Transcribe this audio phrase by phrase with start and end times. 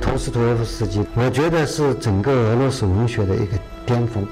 [0.00, 4.26] 托斯托耶夫斯基，我觉得是整个俄罗斯文学的一个巅峰。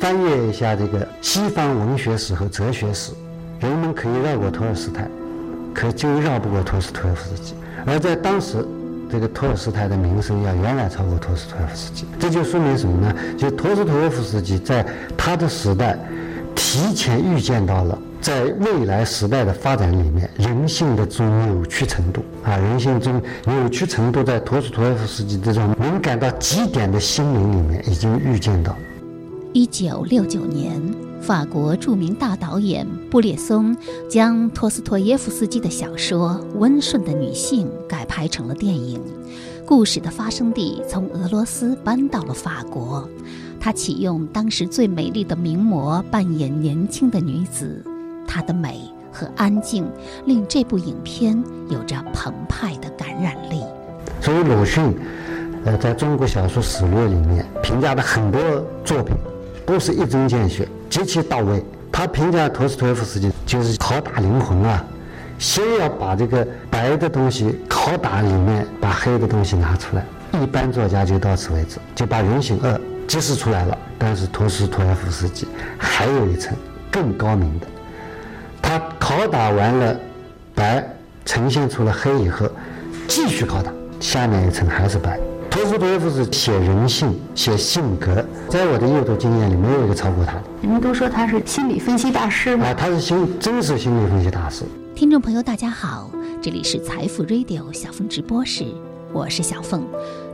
[0.00, 3.12] 翻阅一下这个西方文学史和哲学史，
[3.60, 5.08] 人们可以绕过托尔斯泰，
[5.74, 7.54] 可就绕不过托斯托耶夫斯基。
[7.84, 8.64] 而在当时，
[9.10, 12.06] 这个托尔斯泰的名声要远远超过托斯托耶夫斯基。
[12.18, 13.14] 这就说明什么呢？
[13.36, 14.86] 就托斯托耶夫斯基在
[15.16, 15.98] 他的时代，
[16.54, 17.98] 提前预见到了。
[18.20, 28.76] 在未来时代的发展里面，人性的这种扭曲程度啊，人性这种扭曲程度，在陀思妥耶夫斯基这种敏感到极点的心灵里面，已经预见到。
[29.52, 30.82] 一九六九年，
[31.22, 33.74] 法国著名大导演布列松
[34.10, 39.00] 将托斯托耶夫斯基的小说《温顺的女性》改拍成了电影，
[39.64, 43.08] 故事的发生地从俄罗斯搬到了法国，
[43.58, 47.82] 他启用当时最美丽的名模扮演年轻的女子。
[48.28, 49.90] 她的美和安静
[50.26, 53.62] 令这部影片有着澎湃的感染力。
[54.20, 54.94] 所以鲁迅，
[55.64, 58.40] 呃，在中国小说史略里面评价的很多
[58.84, 59.16] 作品，
[59.64, 61.64] 都是一针见血，极其到位。
[61.90, 64.84] 他评价托斯托耶夫斯基就是拷打灵魂啊，
[65.38, 70.04] 先要把这个白的东西拷打里面，把黑的东西拿出来。
[70.40, 73.76] 一般作家就到此为止，就把人性恶揭示出来了。
[73.98, 76.56] 但是托斯托耶夫斯基还有一层
[76.90, 77.66] 更高明的。
[78.68, 79.98] 他拷打完了
[80.54, 80.86] 白，
[81.24, 82.46] 呈现出了黑以后，
[83.08, 85.18] 继续拷打，下面一层还是白。
[85.48, 90.42] 托夫托耶夫是写人性、写性格，在我的阅读经验里，没有一个超过他的。
[90.60, 92.66] 人们都说他是心理分析大师嘛？
[92.66, 94.64] 啊，他是心，真是心理分析大师。
[94.94, 96.10] 听众朋友，大家好，
[96.42, 98.66] 这里是财富 Radio 小凤直播室，
[99.14, 99.82] 我是小凤。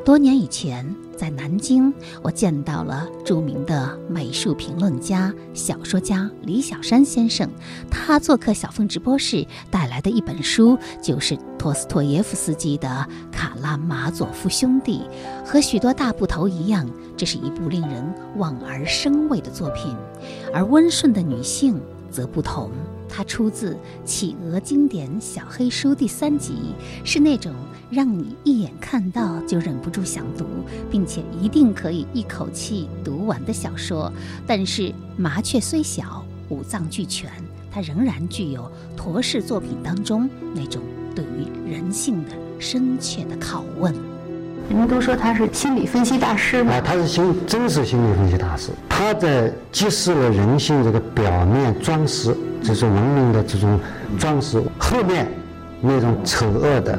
[0.04, 1.03] 多年以前。
[1.14, 7.48] 在南京，我见到了著名的美术评论家、小说家李小山先生。
[7.90, 12.88] 他做客小凤直播室带来的一本书，就是托斯托耶夫斯基的
[13.32, 15.02] 《卡拉马佐夫兄弟》。
[15.46, 18.04] 和许多大部头一样，这是一部令人
[18.36, 19.94] 望而生畏的作品。
[20.52, 22.70] 而温顺的女性则不同，
[23.14, 27.52] 它出自企鹅经典小黑书第三集，是那种。
[27.90, 30.44] 让你一眼看到就忍不住想读，
[30.90, 34.12] 并且一定可以一口气读完的小说。
[34.48, 37.30] 但是麻雀虽小，五脏俱全，
[37.70, 40.82] 它仍然具有陀氏作品当中那种
[41.14, 43.94] 对于人性的深切的拷问。
[44.68, 46.72] 人们都说他是心理分析大师吗？
[46.72, 48.70] 啊，他是心，真实心理分析大师。
[48.88, 53.78] 他在揭示了人性这个表面装饰，这是文明的这种
[54.18, 55.30] 装饰后面
[55.80, 56.98] 那种丑恶的。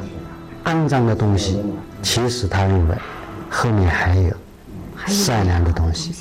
[0.64, 1.62] 肮脏的东西，
[2.02, 2.96] 其实他认为
[3.48, 4.32] 后面还有
[5.06, 6.12] 善良的东西，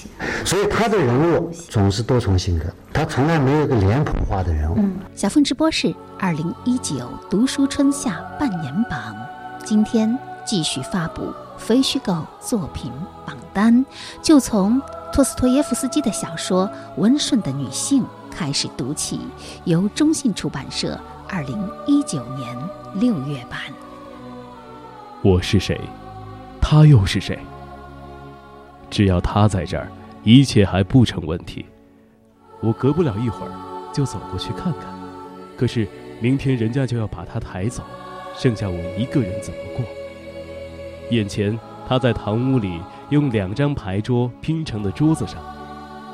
[0.45, 4.77] 所以他的人物总是多重性格，他从来没有一个脸谱化的人物。
[5.15, 9.15] 小凤直播室二零一九读书春夏半年榜，
[9.63, 12.91] 今天继续发布非虚构作品
[13.25, 13.83] 榜单，
[14.21, 14.79] 就从
[15.11, 16.67] 托斯托耶夫斯基的小说
[16.97, 18.03] 《温顺的女性》
[18.35, 19.21] 开始读起，
[19.63, 22.53] 由中信出版社二零一九年
[22.95, 23.61] 六月版。
[25.21, 25.79] 我是谁？
[26.59, 27.39] 他又是谁？
[28.89, 29.89] 只要他在这儿，
[30.23, 31.65] 一切还不成问题。
[32.59, 33.51] 我隔不了一会儿
[33.93, 34.93] 就走过去看看。
[35.55, 35.87] 可是
[36.19, 37.83] 明天人家就要把他抬走，
[38.37, 39.85] 剩下我一个人怎么过？
[41.09, 41.57] 眼前
[41.87, 42.81] 他在堂屋里
[43.11, 45.41] 用两张牌桌拼成的桌子上。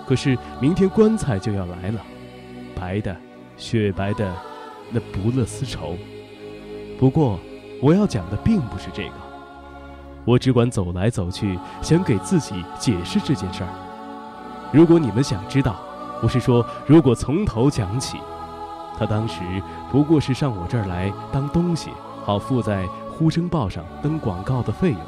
[0.08, 2.02] 可是明天棺材就要来了，
[2.81, 3.16] 白的，
[3.56, 4.34] 雪白的，
[4.90, 5.96] 那不勒丝绸。
[7.00, 7.40] 不过。
[7.84, 9.16] 我要讲的并不是这个，
[10.24, 13.69] 我只管走来走去，想给自己解释这件事儿。
[14.72, 15.78] 如果你们想知道，
[16.22, 18.19] 我是说，如果从头讲起，
[19.00, 19.42] 他当时
[19.92, 21.90] 不过是上我这儿来当东西，
[22.24, 25.02] 好付在《呼声报》上登广告的费用。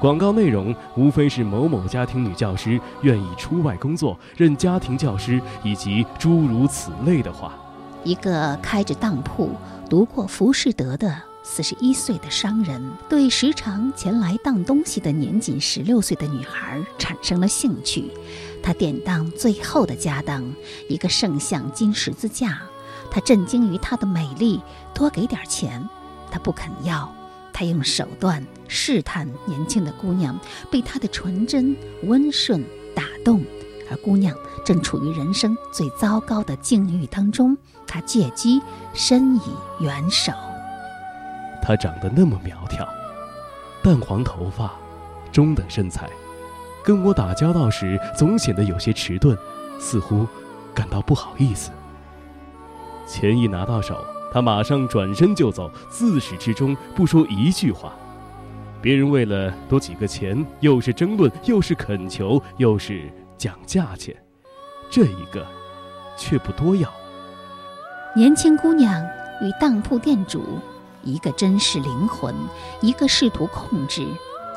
[0.00, 7.54] 广告内容无非是某某家庭女教师愿意出外工作，任家庭教师，以及诸如此类的话。
[8.04, 9.50] 一个开着当铺、
[9.90, 11.22] 读过浮士德的。
[11.42, 18.10] 四十一岁的商人对时常前来当东西的年仅十六岁的女孩产生了兴趣，
[18.62, 20.44] 他典当最后的家当，
[20.90, 22.60] 一个圣像金十字架。
[23.10, 24.60] 他震惊于她的美丽，
[24.92, 25.88] 多给点钱，
[26.30, 27.10] 他不肯要。
[27.58, 30.38] 他用手段试探年轻的姑娘，
[30.70, 32.64] 被她的纯真温顺
[32.94, 33.42] 打动，
[33.90, 34.32] 而姑娘
[34.64, 38.62] 正处于人生最糟糕的境遇当中，他借机
[38.94, 39.40] 伸以
[39.80, 40.32] 援手。
[41.60, 42.88] 她长得那么苗条，
[43.82, 44.70] 淡黄头发，
[45.32, 46.08] 中等身材，
[46.84, 49.36] 跟我打交道时总显得有些迟钝，
[49.80, 50.28] 似乎
[50.72, 51.72] 感到不好意思。
[53.04, 53.98] 钱一拿到手，
[54.32, 57.92] 他马上转身就走，自始至终不说一句话。
[58.80, 64.14] 别人为了多几个钱，又是争论，又是恳求，又是讲价钱，
[64.88, 65.44] 这一个
[66.16, 66.88] 却不多要。
[68.14, 69.04] 年轻姑娘
[69.42, 70.44] 与当铺店主，
[71.02, 72.34] 一个珍视灵魂，
[72.80, 74.06] 一个试图控制，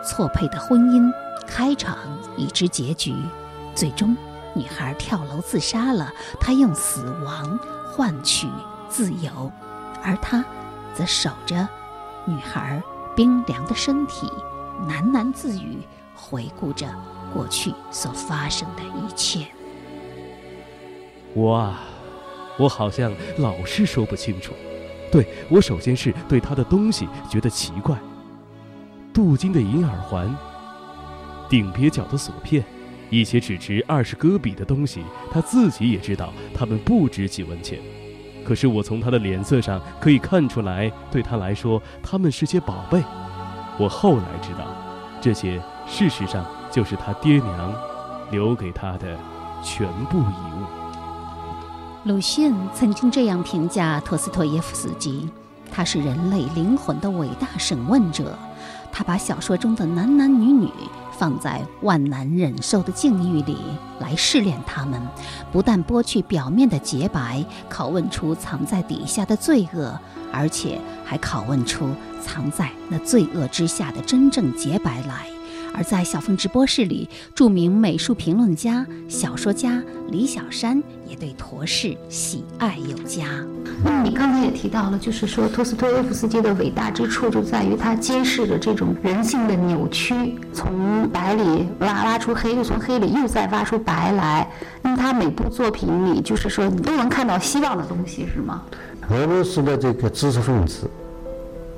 [0.06, 1.12] 错配的婚姻
[1.48, 1.98] 开场
[2.38, 3.16] 已知结局，
[3.74, 4.16] 最终
[4.54, 6.12] 女孩跳楼自杀了。
[6.40, 8.48] 她用死亡换取
[8.92, 9.50] 自由，
[10.04, 10.44] 而他
[10.94, 11.66] 则守着
[12.26, 12.84] 女孩
[13.16, 14.30] 冰凉的身体，
[14.86, 15.78] 喃喃自语，
[16.14, 16.86] 回顾着
[17.34, 19.48] 过去所发生的一切。
[21.34, 21.84] 我啊，
[22.60, 24.52] 我好像老是说不清楚。
[25.10, 27.98] 对我，首先是对他的东西觉得奇怪：
[29.14, 30.36] 镀金的银耳环、
[31.50, 32.62] 顶别角的锁片，
[33.10, 35.02] 一些只值二十戈比的东西，
[35.32, 37.80] 他自己也知道，他们不值几文钱。
[38.46, 43.04] 可是我从他的脸色上可以看出来，对他来说，他们是些宝贝。
[43.78, 44.66] 我后来知道，
[45.22, 47.74] 这些事实上就是他爹娘
[48.32, 49.18] 留给他的
[49.64, 50.66] 全部遗物。
[52.04, 55.30] 鲁迅曾经这样评价托斯托耶夫斯基：
[55.72, 58.38] 他是人类灵魂的伟大审问者。
[58.92, 60.70] 他把小说中的男男女女
[61.22, 63.56] 放在万难忍受的境遇里
[64.00, 65.00] 来试炼他们，
[65.52, 70.00] 不但剥去表面的洁白，拷问出藏在底下的罪恶，
[70.34, 71.88] 而且还拷问出
[72.20, 75.28] 藏在那罪恶之下的真正洁白来。
[75.74, 83.26] 而在小凤直播室里，著名美术评论家、小说家李小山也对陀氏喜爱有加。
[83.84, 94.48] 那么你刚才也提到了，就是说托斯托耶夫斯基的伟大之处就在于他揭示着这种人性的扭曲，从白里挖挖出黑，又从黑里又再挖出白来。
[94.82, 98.62] 那么他每部作品里，就是说你都能看到希望的东西，是吗？
[99.10, 100.90] 俄罗斯的这个知识分子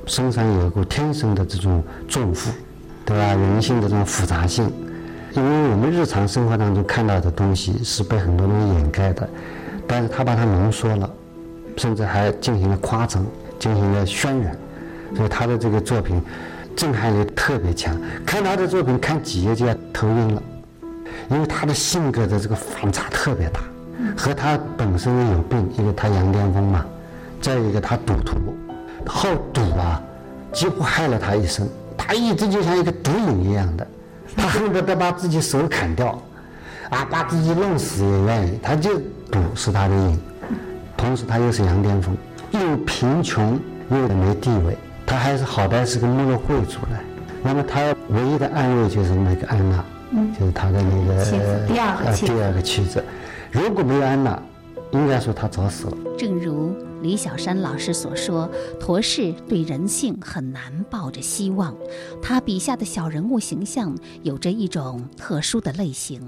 [0.06, 2.52] 身上有个天生的这种重负。
[3.06, 3.34] 对吧？
[3.34, 4.72] 人性的这种复杂性，
[5.34, 9.28] 因为我们日常生活当中看到的东西是被很多人掩盖的，
[9.86, 11.10] 但是他把它浓缩了，
[11.78, 13.26] 甚至还进行了夸张，
[13.60, 14.56] 进行了渲染，
[15.16, 16.22] 所以他的这个作品
[16.76, 17.94] 震撼力特别强。
[18.26, 20.44] 看他的作品看几页就要头晕了，
[21.30, 23.60] 因为他的性格的这个反差特别大，
[24.16, 26.86] 和他本身有病，因为他羊癫疯嘛，
[27.42, 28.38] 再一个他赌徒，
[29.06, 30.02] 好赌啊，
[30.54, 31.68] 几乎害了他一生。
[31.98, 33.88] 他一直就像一个毒瘾一样的，
[34.36, 36.22] 他恨不得把自己手砍掉，
[36.90, 38.60] 啊，把自己弄死也愿意。
[38.62, 38.98] 他就
[39.32, 40.20] 赌是他的瘾，
[40.98, 42.16] 同时他又是羊癫疯，
[42.52, 43.60] 又贫穷
[43.90, 46.98] 又没地位，他还是好歹是个穆勒贵族呢。
[47.42, 49.84] 那么他唯一的安慰就是那个安娜，
[50.40, 51.26] 就是他的那个
[51.68, 52.34] 第二个妻子。
[52.34, 53.04] 第二个妻子，
[53.52, 54.42] 如果没有安娜，
[54.92, 55.98] 应该说他早死了。
[56.18, 56.76] 正如。
[57.04, 61.76] 李小山老师所说，陀氏对人性很难抱着希望。
[62.22, 66.22] 他笔下的小人物形象有着一种特殊的类型，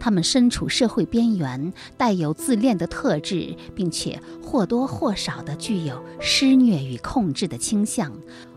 [0.00, 8.10] 他们身处社会边缘，带有自恋的特质，并且或多或少的具有施虐与控制的倾向。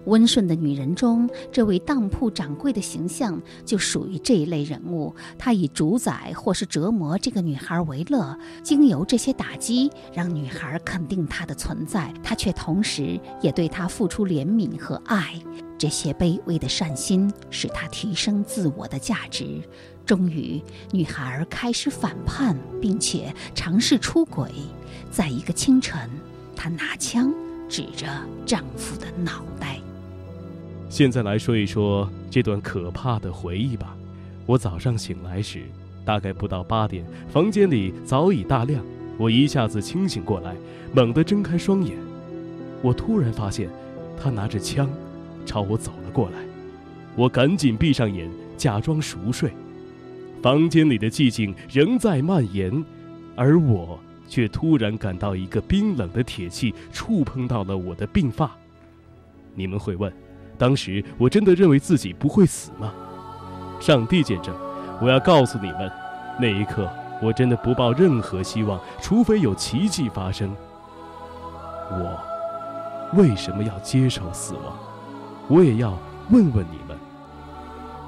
[0.05, 5.13] 温顺的女人中，这位当铺掌柜的形象就属于这一类人物。
[5.37, 12.13] 他以主宰或是折磨这个女孩为乐，经由这些打击，让女孩肯定他的存在。
[12.23, 15.33] 他却同时也对她付出怜悯和爱。
[15.77, 19.61] 这些卑微的善心使他提升自我的价值。
[20.05, 24.49] 终于，女孩开始反叛，并且尝试出轨。
[25.11, 26.09] 在一个清晨，
[26.55, 27.33] 她拿枪
[27.67, 28.07] 指着
[28.45, 29.81] 丈夫的脑袋。
[30.89, 33.95] 现在来说一说这段可怕的回忆吧。
[34.45, 35.63] 我早上醒来时，
[36.05, 38.83] 大概不到八点，房间里早已大亮。
[39.17, 40.55] 我一下子清醒过来，
[40.93, 41.97] 猛地睁开双眼。
[42.81, 43.69] 我突然发现，
[44.21, 44.89] 他拿着枪，
[45.45, 46.37] 朝我走了过来。
[47.15, 49.51] 我赶紧闭上眼，假装熟睡。
[50.41, 52.85] 房间里的寂静仍在蔓延，
[53.35, 58.55] 而我却突然感到一个冰冷的铁器触碰到了我的鬓发。
[59.55, 60.13] 你们会问？
[60.57, 62.93] 当时我真的认为自己不会死吗？
[63.79, 64.55] 上帝见证，
[65.01, 65.91] 我要告诉你们，
[66.39, 66.89] 那一刻
[67.21, 70.55] 我真的不抱任何希望，除非有奇迹发生。
[71.91, 72.17] 我
[73.13, 74.73] 为什么要接受死亡？
[75.47, 75.97] 我也要
[76.31, 76.97] 问问你们。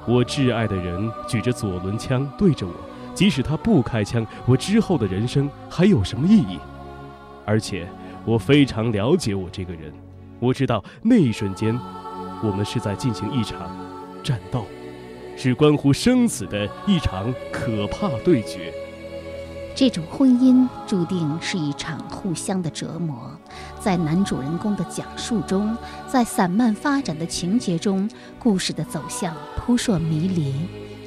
[0.06, 2.72] 我挚爱的人举着左轮枪对着我，
[3.14, 6.58] 即使他不开枪，我之后的人生还有什么意义？
[7.44, 7.86] 而且
[8.24, 9.92] 我非常了解我这个人，
[10.40, 11.78] 我知道那一瞬间。
[12.42, 13.70] 我们是在进行一场
[14.22, 14.64] 战斗，
[15.36, 18.72] 是关乎生死的一场可怕对决。
[19.74, 23.30] 这种婚姻注定是一场互相的折磨。
[23.78, 25.76] 在男主人公的讲述中，
[26.08, 30.52] 在散漫发展的情节中，故事的走向扑朔迷离。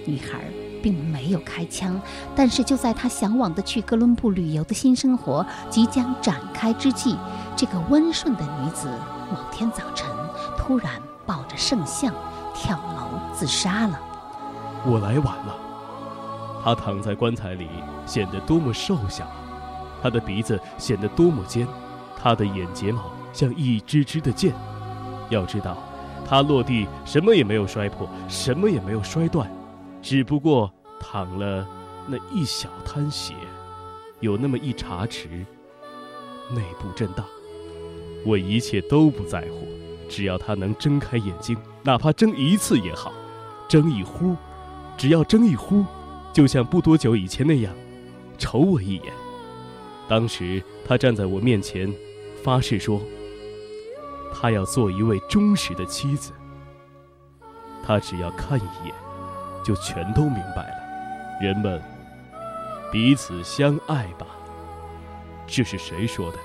[0.06, 0.40] 女孩
[0.82, 2.02] 并没有开枪，
[2.34, 7.18] 但是就在她向往的去哥伦布旅游的新生活即将展开之际，
[7.58, 8.88] 这个温顺的女子
[9.30, 10.08] 某天早晨
[10.58, 10.94] 突然
[11.26, 12.14] 抱着圣像
[12.54, 14.00] 跳楼自杀了。
[14.86, 15.56] 我来晚了。
[16.64, 17.68] 他躺在棺材里，
[18.06, 19.26] 显得多么瘦小，
[20.02, 21.68] 他的鼻子显得多么尖。
[22.24, 24.54] 他的眼睫毛像一支支的箭，
[25.30, 25.76] 要知道，
[26.28, 29.52] 他落地什么也没有摔破，什么也没有摔断，
[30.04, 31.68] 只不过淌了
[32.06, 33.34] 那一小滩血，
[34.20, 35.28] 有那么一茶匙，
[36.52, 37.26] 内部震荡。
[38.24, 39.68] 我一切都不在乎，
[40.12, 43.12] 只要他能睁开眼睛，哪怕睁一次也好，
[43.68, 44.36] 睁一忽，
[44.98, 45.86] 只要睁一忽，
[46.34, 47.74] 就像不多久以前那样，
[48.38, 49.14] 瞅我一眼。
[50.10, 51.92] 当时他站在我面前。
[52.44, 53.00] 发誓说，
[54.34, 56.32] 他要做一位忠实的妻子。
[57.86, 58.92] 他只要看一眼，
[59.64, 61.40] 就全都明白了。
[61.40, 61.80] 人们
[62.92, 64.26] 彼此相爱吧。
[65.46, 66.40] 这是谁说的？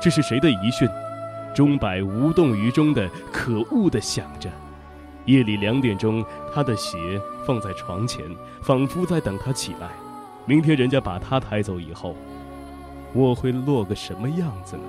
[0.00, 0.88] 这是谁的遗训？
[1.54, 4.50] 钟摆无动于衷的可恶的响着。
[5.26, 6.98] 夜里两点钟，他的鞋
[7.46, 8.24] 放在床前，
[8.62, 9.90] 仿佛在等他起来。
[10.46, 12.16] 明天人家把他抬走以后，
[13.12, 14.82] 我会落个什么样子呢？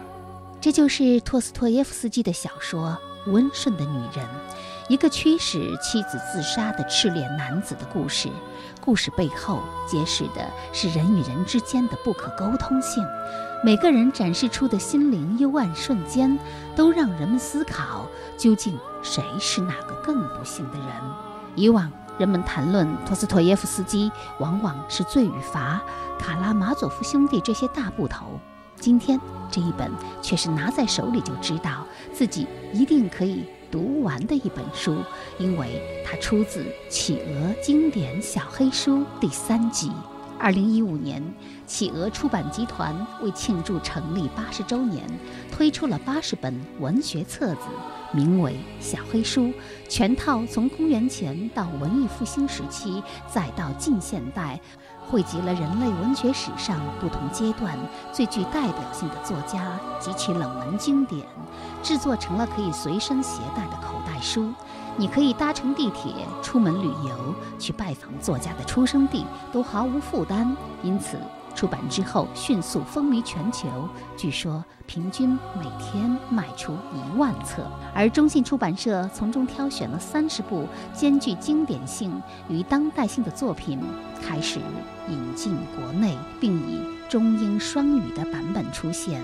[0.59, 2.97] 这就是托斯托耶夫斯基的小说
[3.31, 4.25] 《温顺的女人》，
[4.87, 8.29] 一个驱使妻子自杀的赤脸男子的故事。
[8.81, 13.03] 故事背后揭示的是人与人之间的不可沟通性。
[13.65, 16.37] 每个人展示出的心灵幽暗瞬间，
[16.75, 18.05] 都让人们思考：
[18.37, 20.87] 究竟谁是那个更不幸的人？
[21.55, 25.81] 以往人们谈论托斯托耶夫斯基，往往是罪与罚、
[26.19, 28.37] 卡拉马佐夫兄弟这些大部头。
[28.75, 29.17] 今天
[29.49, 29.89] 这一本
[30.21, 34.97] 却是拿在手里就知道自己一定可以读完的一本书，
[35.37, 39.89] 因为它出自《企鹅经典小黑书》第三集。
[40.43, 41.23] 二零一五年，
[41.65, 45.01] 企鹅出版集团为庆祝成立八十周年，
[45.49, 47.61] 推出了八十本文学册子，
[48.11, 49.43] 名为《小黑书》，
[49.87, 54.59] 全套从公元前到文艺复兴时期，再到近现代。
[55.09, 57.77] 汇集了人类文学史上不同阶段
[58.11, 61.25] 最具代表性的作家及其冷门经典，
[61.81, 64.51] 制作成了可以随身携带的口袋书。
[64.97, 70.55] 你可以搭乘地铁出门旅游，去拜访作家的出生地，都毫无负担。
[70.83, 71.17] 因此。
[71.55, 77.61] 出版之后迅速风靡全球，据说平均每天卖出一万册。
[77.93, 82.19] 而中信出版社从中挑选了三十部兼具经典性
[82.49, 83.79] 与当代性的作品，
[84.19, 84.59] 开始
[85.07, 89.21] 引进国内，并以中英双语的版本出现。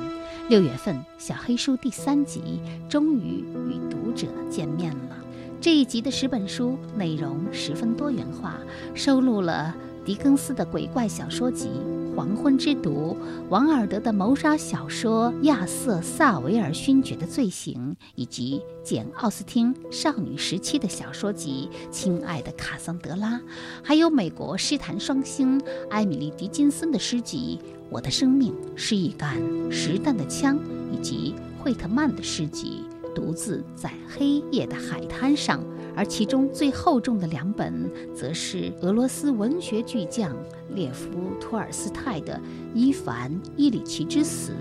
[0.49, 5.15] 六月份，《小黑书》第三集终于与读者见面了。
[5.61, 8.57] 这一集的十本书内容十分多元化，
[8.95, 9.75] 收录了
[10.05, 11.67] 狄更斯的鬼怪小说集。
[12.15, 13.17] 《黄昏之毒》，
[13.49, 23.37] 王尔德的谋杀小说《亚瑟·萨维尔勋爵的罪行》，以及简·奥斯汀少女时期的小说集《亲爱的卡桑德拉》，
[23.83, 29.37] 还有美国诗坛双星艾米丽·狄金森的诗集《我的生命是一杆
[29.69, 30.57] 实弹的枪》，
[30.93, 35.59] 以及惠特曼的诗集《独自在黑夜的海滩上》。
[35.95, 40.33] 而其中最厚重的两本，则是俄罗斯文学巨匠
[40.69, 41.09] 列夫·
[41.41, 42.35] 托尔斯泰的
[42.73, 44.51] 《伊凡·伊里奇之死》，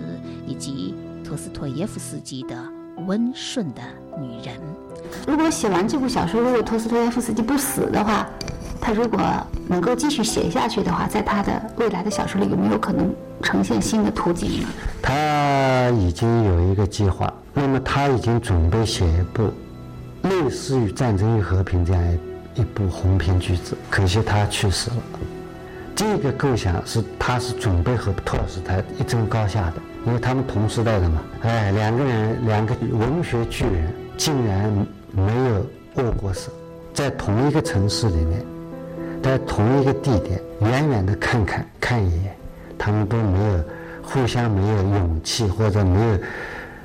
[0.45, 2.55] 以及托斯托耶夫斯基的
[3.05, 3.81] 《温顺的
[4.19, 4.57] 女人》。
[5.25, 8.29] 如果写完这部小说，如果托斯托耶夫斯基不死的话，
[8.81, 9.19] 他如果
[9.67, 14.67] 能够继续写下去的话，在他的未来的小说里有没有可能呈现新的图景呢？
[15.01, 19.51] 他已经有一个计划，那么他已经准备写一部。
[20.23, 22.19] 类似于《战争与和平》这样
[22.55, 24.97] 一部鸿篇巨制，可惜他去世了。
[25.95, 29.73] 这个构想是，他是准备和托尔斯泰一争高下的，
[30.05, 31.21] 因为他们同时代的嘛。
[31.43, 34.71] 哎，两个人，两个文学巨人，竟然
[35.11, 36.51] 没有握过手，
[36.93, 38.45] 在同一个城市里面，
[39.21, 42.35] 在同一个地点，远远的看看看一眼，
[42.77, 43.63] 他们都没有
[44.01, 46.19] 互相没有勇气，或者没有。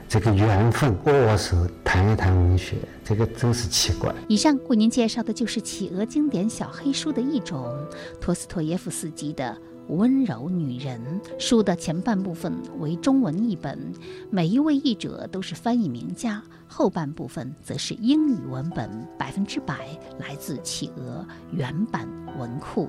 [0.06, 4.14] 这个缘分握握手谈一谈文学，这个真是奇怪。
[4.28, 7.66] 以上为您介绍的就是企鹅经典小黑书的一种——
[8.20, 9.44] 托斯托耶夫斯基的
[9.88, 11.00] 《温柔女人》。
[11.38, 13.92] 书的前半部分为中文译本，
[14.30, 19.88] 每一位译者都是翻译名家；后半部分则是英语文本，百分之百
[20.18, 22.88] 来自企鹅原版文库。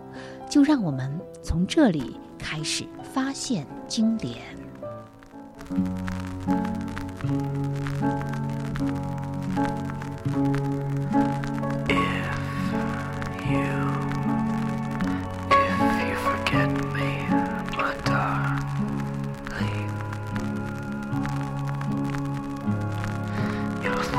[0.50, 1.12] 就让我们
[1.42, 4.56] 从这里开始发现经典。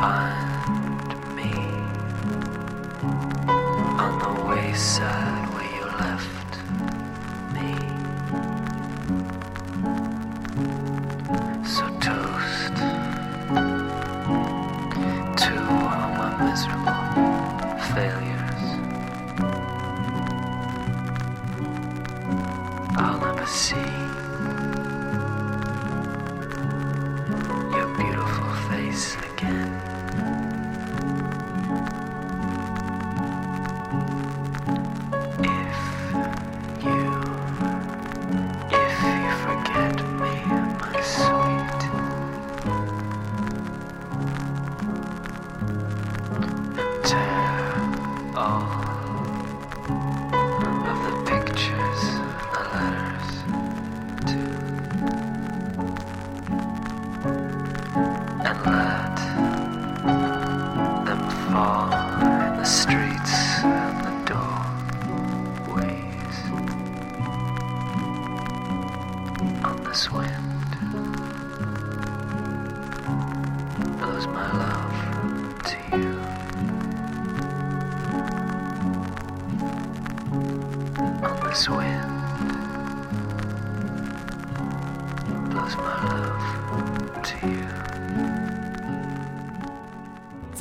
[0.06, 1.52] find me
[4.04, 5.35] on the wayside.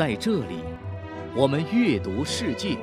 [0.05, 0.59] 在这里，
[1.35, 2.77] 我们阅读世界。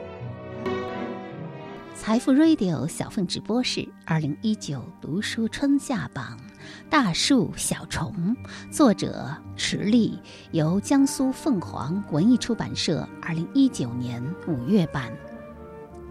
[1.94, 6.36] 财富 Radio 小凤直播室二零一九读书春夏榜
[6.90, 8.12] 《大树小虫》，
[8.72, 10.18] 作者池莉，
[10.50, 15.12] 由江苏凤凰文艺出版社二零一九年五月版。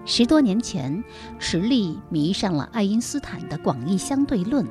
[0.06, 1.04] 十多年前，
[1.38, 4.66] 池莉迷上了爱因斯坦的广义相对论。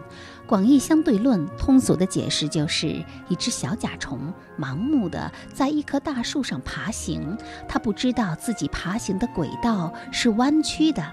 [0.51, 11.07] 广义相对论通俗的解释就是一只小甲虫盲目的在一棵大树上爬行，它不知道自己爬行的轨道是弯曲的。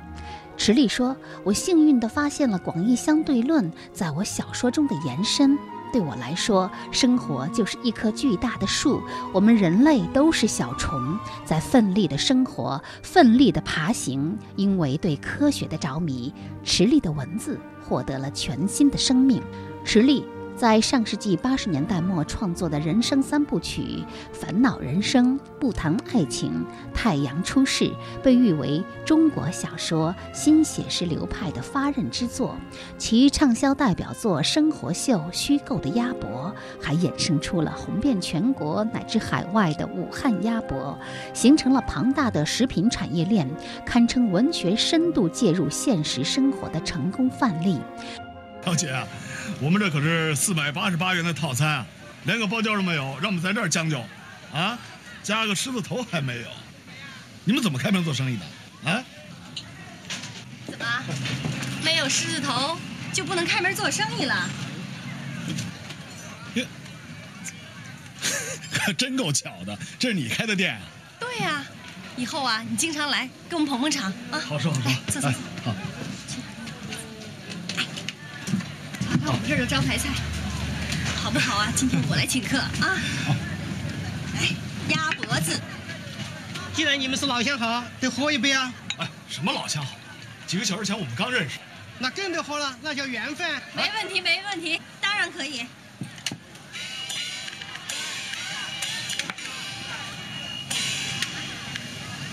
[0.58, 5.56] 池莉说：“我幸运地发现了广义相对论在我小说中的延伸。”
[5.93, 9.00] 对我来说，生活就是一棵巨大的树，
[9.32, 14.36] 我们人类都是小虫，在奋力的生活，奋力的爬行。
[14.56, 19.41] 因为对科学的着迷，池莉的文字获得了全新的生命。
[19.84, 20.26] 实力。
[20.58, 24.04] 在上世纪八十年代末创作的人生三部曲
[24.36, 26.52] 《烦恼人生》《不谈爱情》
[26.96, 27.86] 《太阳出世》，
[28.24, 32.56] 被誉为中国小说新写实流派的发轫之作。
[32.98, 36.52] 其畅销代表作《生活秀》《虚构的鸭脖》，
[36.84, 40.98] 还衍生出了红遍全国乃至海外的武汉鸭脖，
[41.36, 43.48] 形成了庞大的食品产业链，
[43.86, 47.78] 堪称文学深度介入现实生活的成功范例。
[48.65, 48.91] 小姐。
[49.60, 51.86] 我们这可是四百八十八元的套餐啊，
[52.26, 54.00] 连个包间都没有，让我们在这儿将就，
[54.54, 54.78] 啊，
[55.24, 56.48] 加个狮子头还没有，
[57.44, 58.46] 你们怎么开门做生意的？
[58.92, 59.04] 啊？
[60.68, 60.86] 怎么，
[61.84, 62.78] 没有狮子头
[63.14, 64.50] 就不能开门做生意了？
[68.72, 70.82] 可真够巧的，这是你开的店啊？
[71.20, 71.66] 对呀，
[72.16, 74.40] 以后啊，你经常来给我们捧捧场啊。
[74.40, 75.42] 好说好说，坐坐坐。
[75.64, 75.76] 好。
[79.32, 80.10] 我们这儿的招牌菜，
[81.22, 81.72] 好不好啊？
[81.76, 82.98] 今天我来请客啊！
[83.26, 83.36] 好，
[84.36, 84.48] 来
[84.88, 85.60] 鸭脖子。
[86.74, 88.74] 既然你们是老相好，得喝一杯啊！
[88.98, 89.98] 哎，什么老相好？
[90.46, 91.58] 几个小时前我们刚认识。
[92.00, 93.62] 那更得喝了，那叫缘分。
[93.76, 95.66] 没问题，没问题，当然可以。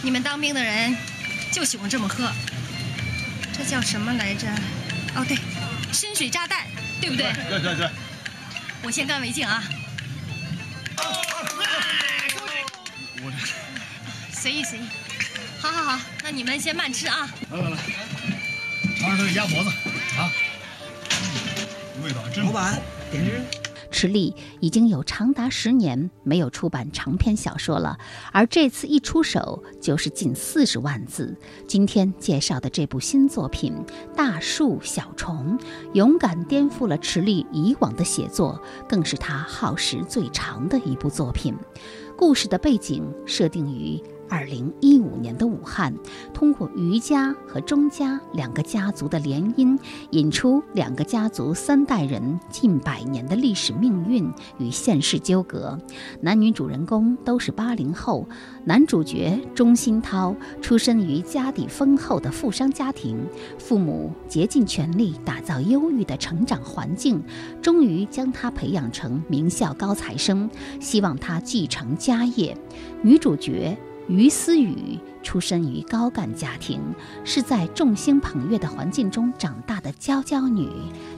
[0.01, 0.97] 你们当兵的人
[1.51, 2.31] 就喜欢这么喝，
[3.53, 4.47] 这叫什么来着？
[5.17, 5.37] 哦，对，
[5.93, 6.64] 深水炸弹。
[7.05, 7.33] 对不对？
[7.51, 7.91] 对对对，
[8.83, 9.63] 我先干为敬啊！
[13.23, 13.37] 我这
[14.35, 14.83] 随意随意，
[15.61, 17.29] 好好好，那你们先慢吃啊！
[17.51, 17.77] 来来来，
[18.99, 19.71] 尝尝这个鸭脖子
[20.17, 20.33] 啊，
[22.03, 22.43] 味道真。
[22.47, 23.64] 老板，点支。
[23.95, 27.97] 池莉已经有长达十年没有出版长篇小说了，
[28.33, 31.33] 而这次一出手就是近四十万字。
[31.69, 33.73] 今天介绍的这部新作品
[34.17, 35.57] 《大树小虫》，
[35.93, 41.55] 勇敢颠覆了池莉以往的写作，更是他耗时最长的一部作品。
[42.17, 44.03] 故事的背景设定于
[44.35, 45.95] 二零一五年的武汉，
[46.33, 49.79] 通过余家和钟家两个家族的联姻，
[50.11, 55.79] 引出两个家族三代人近百年的历史命运与现实纠葛。
[56.21, 58.27] 男女主人公都是八零后，
[58.65, 63.25] 男主角钟欣涛出身于家底丰厚的富商家庭，
[63.57, 67.23] 父母竭尽全力打造优裕的成长环境，
[67.63, 72.57] 终于将他培养成名校高材生，希望他继承家业。
[73.01, 73.79] 女主角。
[74.09, 76.81] 于思雨出身于高干家庭，
[77.25, 80.69] 是在众星捧月的环境中长大的娇娇女。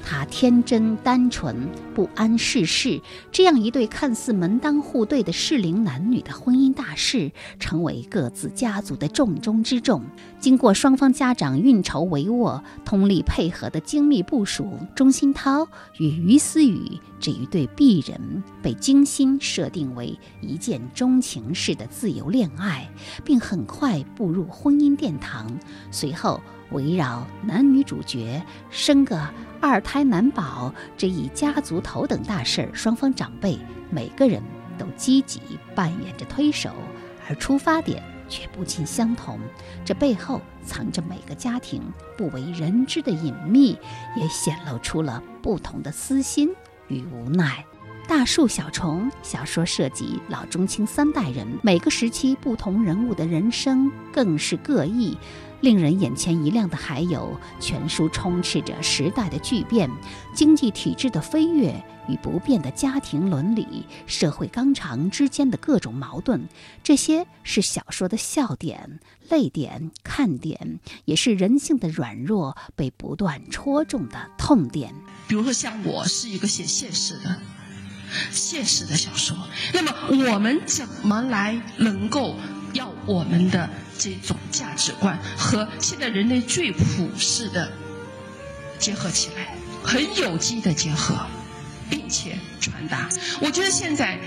[0.03, 2.99] 她天真单纯，不谙世事。
[3.31, 10.03] 这样一对看似门当户对的适龄男女的婚姻大事，成为各自家族的重中之重。
[10.38, 15.66] 经过双方家长运筹帷幄、通力配合的精密部署，钟欣涛
[15.99, 22.88] 与于思雨这一对璧人被精心设定为一见钟情式的自由恋爱，
[23.25, 25.47] 并很快步入婚姻殿堂。
[25.91, 29.21] 随后，围绕男女主角生个
[29.61, 33.59] 二胎难保这一家族头等大事，双方长辈
[33.91, 34.43] 每个人
[34.77, 35.41] 都积极
[35.75, 36.71] 扮演着推手，
[37.29, 39.39] 而出发点却不尽相同。
[39.85, 41.83] 这背后藏着每个家庭
[42.17, 43.79] 不为人知的隐秘，
[44.17, 46.51] 也显露出了不同的私心
[46.89, 47.65] 与无奈。
[48.09, 55.19] 大树小虫小说涉及老中青三代人，每个时期不同人物的人生更是各异。
[55.62, 59.90] 令人眼前一亮的还有，全书充斥着时代的巨变、
[60.33, 66.47] 经济体制的飞跃与不变的家庭伦理、社会纲常之间的各种矛盾。
[66.85, 74.95] 这些是小说的笑点、泪点、看点，也是人性的软弱被不断戳中的痛点。
[75.27, 77.40] 比如说，像我是一个写现实的、
[78.31, 79.37] 现实的小说，
[79.73, 79.93] 那么
[80.33, 82.37] 我们怎么来能够
[82.73, 83.69] 要我们的？
[83.99, 87.73] 这种价值观和现在人类最普世的
[88.79, 91.27] 结合起来，很有机的结合，
[91.89, 93.09] 并且传达。
[93.41, 94.21] 我觉得现在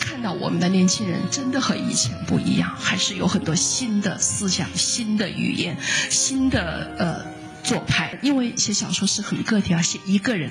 [0.00, 5.78] 看到我们的年轻人真的和以前不一样，还是有很多新的思想、新的语言、
[6.10, 7.24] 新的呃
[7.62, 8.18] 做派。
[8.22, 10.50] 因为写小说是很个体，而写一个人。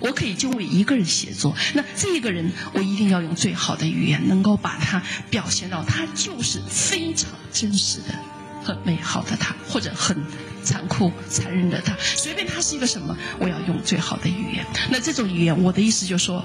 [0.00, 8.14] 我可以就为一个人写作，那这个人我一定要用最好的语言，能够把他表现到他就是非常真实的、
[8.62, 10.22] 很美好的他，或者很
[10.62, 11.96] 残酷、残忍的他。
[11.98, 14.66] 随便他是一个什么，我要用最好的语言。
[14.90, 16.44] 那这种语言，我的意思就是说，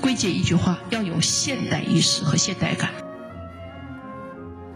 [0.00, 2.90] 归结一句话，要有现代意识和现代感。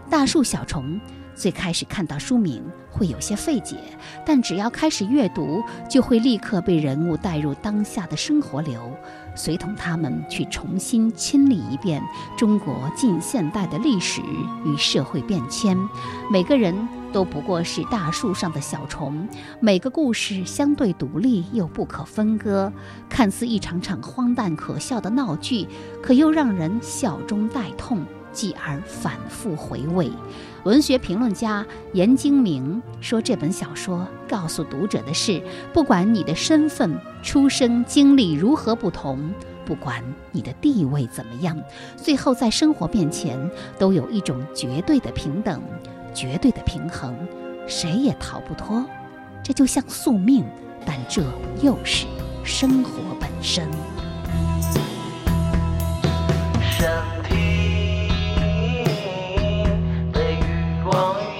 [0.09, 0.99] 大树小虫。
[1.35, 3.77] 最开始看到书名会有些费解，
[4.25, 8.79] 但只要开始阅读，就会立刻被人物带入当下的生活流，
[9.35, 12.01] 随同他们去重新亲历一遍
[12.37, 14.21] 中国近现代的历史
[14.65, 15.77] 与社会变迁。
[16.31, 16.75] 每个人
[17.11, 19.27] 都不过是大树上的小虫，
[19.59, 22.71] 每个故事相对独立又不可分割，
[23.09, 25.67] 看似一场场荒诞可笑的闹剧，
[26.01, 28.05] 可又让人笑中带痛。
[28.35, 30.11] 继而反复回味。
[30.63, 35.41] 文学评论家严晶明说：“这本小说告诉读者的是，
[35.73, 39.29] 不管你的身份、出生经历如何不同，
[39.65, 41.61] 不管你的地位怎么样，
[41.97, 43.37] 最后在生活面前
[43.77, 45.61] 都有一种绝对的平等、
[46.13, 47.13] 绝对的平衡，
[47.67, 48.85] 谁也逃不脱。
[49.43, 50.45] 这就像宿命，
[50.85, 51.21] 但这
[51.61, 52.05] 又是
[52.45, 53.67] 生活本身。”
[60.93, 61.32] 直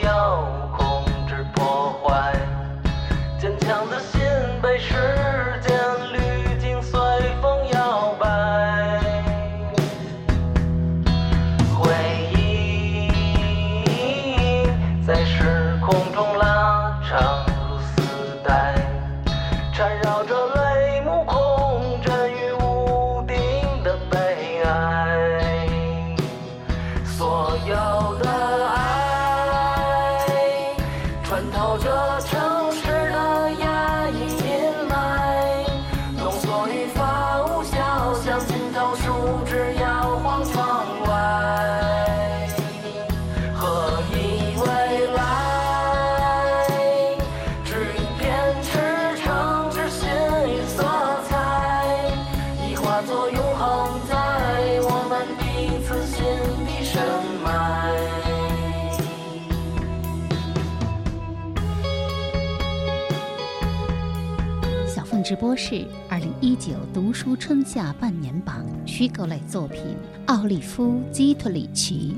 [65.55, 69.79] 是二零一九读书春夏半年榜虚构类作品
[70.25, 72.15] 《奥利夫·基特里奇》，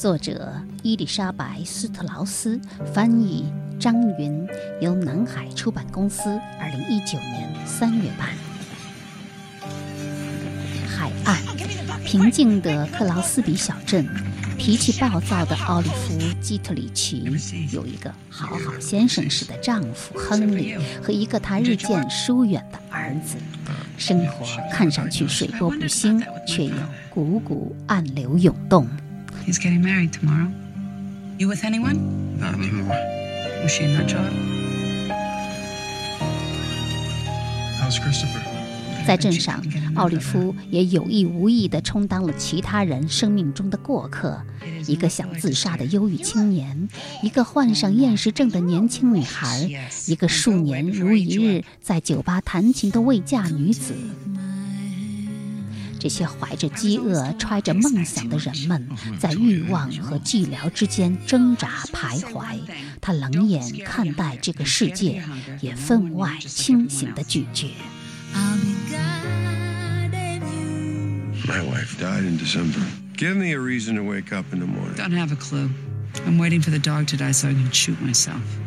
[0.00, 2.58] 作者伊丽莎白·斯特劳斯，
[2.94, 3.44] 翻译
[3.78, 4.46] 张云，
[4.80, 8.30] 由南海出版公司二零一九年三月版。
[10.86, 11.36] 海岸，
[12.04, 14.08] 平静的克劳斯比小镇，
[14.56, 17.24] 脾气暴躁的奥利夫·基特里奇
[17.70, 22.77] 有一个好好先生似的丈夫亨利和一个他日渐疏远的
[23.08, 23.36] 儿子。
[23.96, 26.74] 生活看上去水波不兴，却有
[27.10, 28.86] 股股暗流涌动。
[29.46, 30.50] He's getting married tomorrow.
[31.38, 32.38] You with anyone?
[32.38, 32.94] Not anymore.
[33.62, 34.30] Was she in that job?
[37.80, 38.42] How's Christopher?
[39.08, 44.38] 在镇上，奥利夫也有意无意地充当了其他人生命中的过客，
[44.86, 46.86] 一个想自杀的忧郁青年，
[47.22, 49.66] 一个患上厌食症的年轻女孩，
[50.06, 53.94] 一个数年如一日在酒吧弹琴的未嫁女子。
[55.98, 58.86] 这些怀着饥饿、揣着梦想的人们，
[59.18, 62.58] 在欲望和寂寥之间挣扎徘徊。
[63.00, 65.22] 他冷眼看待这个世界，
[65.62, 67.68] 也分外清醒地咀嚼。
[71.47, 72.79] My wife died in December.
[73.17, 74.95] Give me a reason to wake up in the morning.
[74.95, 75.69] Don't have a clue.
[76.25, 78.41] I'm waiting for the dog to die so I can shoot myself.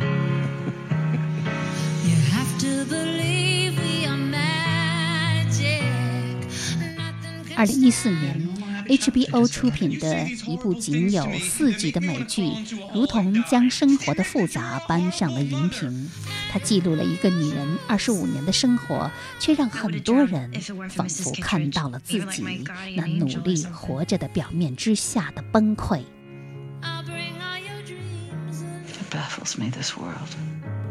[7.56, 8.49] 二零一四年
[8.91, 12.51] ，HBO 出品的一部仅有四集的美剧，
[12.93, 16.09] 如同将生活的复杂搬上了荧屏。
[16.51, 20.51] 它记录了一个女人二十五年的生活，却让很多人
[20.89, 22.65] 仿佛看到了自己
[22.97, 26.01] 那努力活着的表面之下的崩溃。
[26.81, 26.89] It
[29.09, 30.35] baffles me, this world.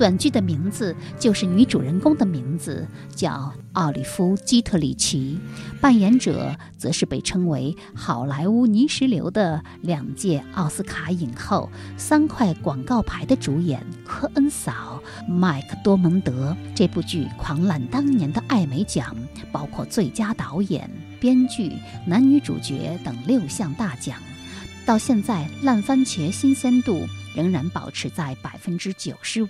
[0.00, 5.38] 短剧的名字就是女主人公的名字，叫奥利夫·基特里奇，
[5.78, 16.56] 扮演者则是被称为好莱坞泥石流的两届奥斯卡影后、三块广告牌的主演科恩嫂麦克多蒙德。
[16.74, 19.14] 这部剧狂揽当年的艾美奖，
[19.52, 21.74] 包括最佳导演、编剧、
[22.06, 24.16] 男女主角等六项大奖。
[24.86, 29.48] 到现在，烂番茄新鲜度仍然保持在百分之九十五。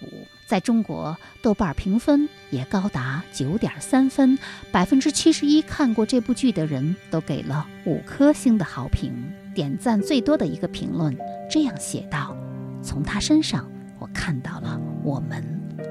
[0.51, 4.37] 在中国，豆瓣评分也高达九点三分，
[4.73, 9.15] 百分之七十一看过这部剧的人都给了五颗星的好评。
[9.55, 11.17] 点赞最多的一个评论
[11.49, 12.37] 这样写道
[12.83, 15.41] ：“从他身上，我看到了我们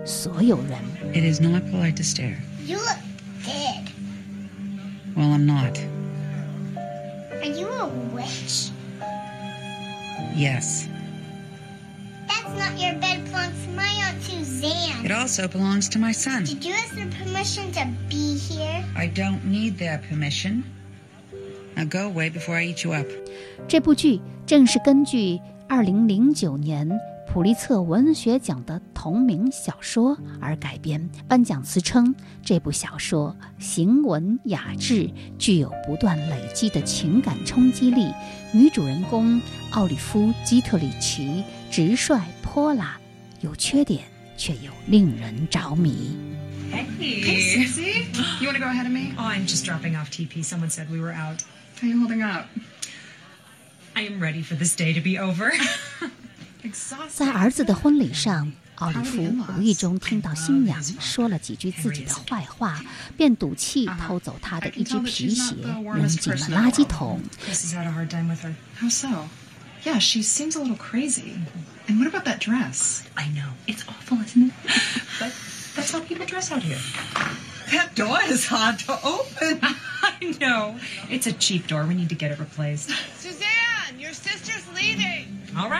[0.05, 0.77] 所有人。”
[1.15, 2.35] It is not polite to stare.
[2.65, 2.97] You look
[3.45, 3.85] dead.
[5.15, 5.79] Well, I'm not.
[7.41, 8.71] Are you a witch?
[10.35, 10.83] Yes.
[12.48, 15.04] That's not your bed belongs to my Aunt Suzanne.
[15.04, 16.44] It also belongs to my son.
[16.44, 18.84] Did you ask their permission to be here?
[18.96, 20.64] I don't need their permission.
[21.76, 23.06] Now go away before I eat you up.
[23.68, 26.88] 这部剧正是根据2009年
[27.26, 31.09] 普利策文学奖的 同名小说而改编。
[31.25, 38.11] 颁奖词称，这部小说行文雅致，具有不断累积的情感冲击力。
[38.51, 42.99] 女主人公奥利夫·基特里奇直率泼辣，
[43.39, 44.03] 有缺点
[44.35, 46.17] 却又令人着迷。
[46.69, 46.83] Hey.
[46.99, 48.03] Hey, Sissy.
[48.41, 49.13] You want to go ahead of me?
[49.17, 50.43] Oh, I'm just dropping off TP.
[50.43, 51.43] Someone said we were out.
[51.79, 52.47] How are you holding up?
[53.93, 55.53] I am ready for this day to be over.
[57.07, 59.22] 在儿子的婚礼上，奥利弗
[59.56, 62.82] 无意中听到新娘说了几句自己的坏话，
[63.16, 65.54] 便赌气偷走她的一只皮鞋，
[65.94, 67.22] 扔进了垃圾桶。
[67.46, 68.54] Chris has had a hard time with her.
[68.80, 69.28] How so?
[69.84, 71.34] Yeah, she seems a little crazy.
[71.86, 73.02] And what about that dress?
[73.14, 73.50] I know.
[73.66, 74.52] It's awful, isn't it?
[75.20, 75.32] but
[75.76, 76.78] that's how people dress out here.
[77.70, 79.60] That door is hard to open.
[80.02, 80.76] I know.
[81.10, 81.84] It's a cheap door.
[81.86, 82.90] We need to get it replaced.
[83.18, 85.27] Suzanne, your sister's leaving.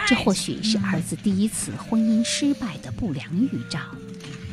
[0.07, 3.79] 这或许是儿子第一次婚姻失败的不良预兆。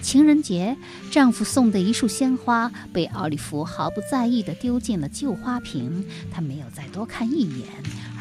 [0.03, 0.77] 情人节，
[1.11, 7.67] 丈夫送的一束鲜花被奥利弗毫不在意地丢进了旧花瓶，她没有再多看一眼。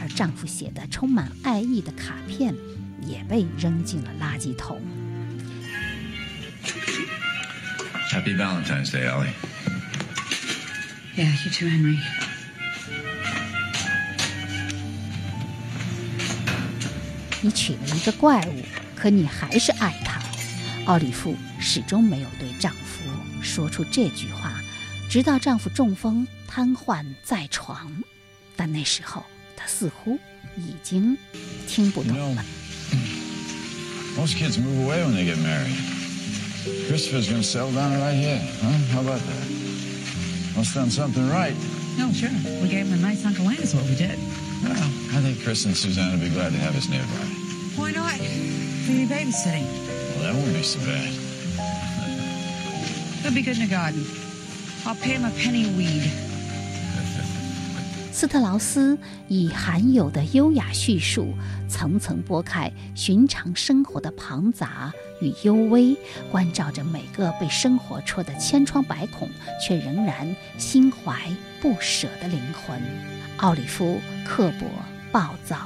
[0.02, 2.56] 而丈夫写的充满爱意的卡片
[3.02, 4.82] 也被扔进了垃圾桶。
[8.12, 9.34] Happy Valentine's Day, Ellie.
[11.16, 12.00] Yeah, you too, Henry.
[17.46, 18.64] 你娶了一个怪物，
[18.96, 20.20] 可你还是爱他。
[20.86, 23.04] 奥利弗始终没有对丈夫
[23.40, 24.60] 说出这句话，
[25.08, 27.92] 直到丈夫中风瘫痪在床。
[28.56, 29.24] 但那时候，
[29.56, 30.18] 他似乎
[30.58, 31.16] 已经
[31.68, 32.44] 听不懂了。
[34.18, 35.78] Most kids move away when they get married.
[36.90, 38.72] Christopher's gonna settle down right here, huh?
[38.92, 40.58] How about that?
[40.58, 41.54] Must done something right.
[42.00, 42.32] No, sure.
[42.64, 44.18] We gave him a nice land is what we did.
[44.64, 47.26] Well, I think Chris and Suzanne would be glad to have us nearby.
[47.76, 48.18] Why not?
[48.20, 49.68] Your babysitting.
[50.16, 51.12] Well, that won't be so bad.
[53.22, 54.06] He'll be good in the garden.
[54.86, 56.12] I'll pay him a penny a weed.
[58.12, 61.34] 斯特劳斯以罕有的优雅叙述，
[61.68, 65.98] 层层剥开寻常生活的庞杂与幽微，
[66.32, 69.30] 关照着每个被生活戳得千疮百孔，
[69.62, 71.30] 却仍然心怀
[71.62, 72.82] 不舍的灵魂。
[73.38, 74.66] 奥利夫刻薄
[75.12, 75.58] 暴躁。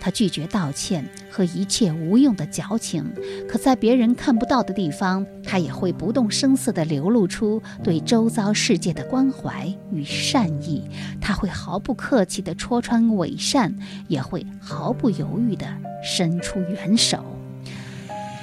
[0.00, 3.04] 他拒绝道歉和一切无用的矫情，
[3.48, 10.88] 可在别人看不到的地方，他也会不动声色地流露出对周遭世界的关怀与善意。
[11.20, 13.74] 他会毫不客气地戳穿伪善，
[14.06, 15.66] 也会毫不犹豫地
[16.02, 17.24] 伸出援手。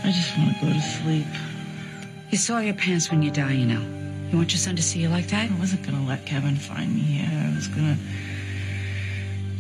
[0.04, 1.26] I just want to go to sleep.
[2.32, 3.82] You saw your pants when you die, you know.
[4.32, 5.48] You want your son to see you like that?
[5.48, 7.30] I wasn't gonna let Kevin find me here.
[7.30, 7.96] I was gonna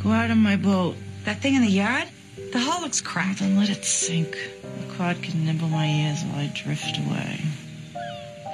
[0.06, 0.96] go out on my boat.
[1.24, 2.08] That thing in the yard?
[2.54, 3.39] The hull looks cracked.
[3.39, 4.38] Then let it sink.
[4.62, 7.39] The quad can nibble my ears while I drift away.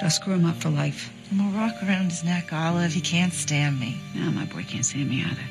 [0.02, 1.12] I'll screw him up for life.
[1.30, 2.94] I'm a rock around his neck, Olive.
[2.94, 4.00] He can't stand me.
[4.14, 5.44] No, my boy can't stand me either.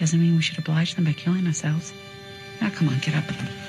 [0.00, 1.92] Doesn't mean we should oblige them by killing ourselves.
[2.62, 3.26] Now, come on, get up.
[3.26, 3.63] Get up.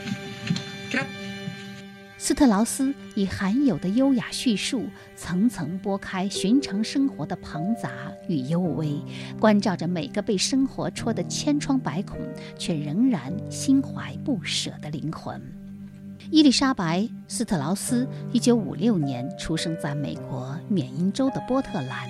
[2.26, 7.92] 斯特劳斯以罕有的优雅叙述，层层拨开寻常生活的庞杂
[8.28, 9.00] 与幽微，
[9.40, 12.18] 关照着每个被生活戳得千疮百孔，
[12.58, 15.40] 却仍然心怀不舍的灵魂。
[16.36, 22.10] 伊丽莎白·斯特劳斯，一九五六年出生在美国缅因州的波特兰。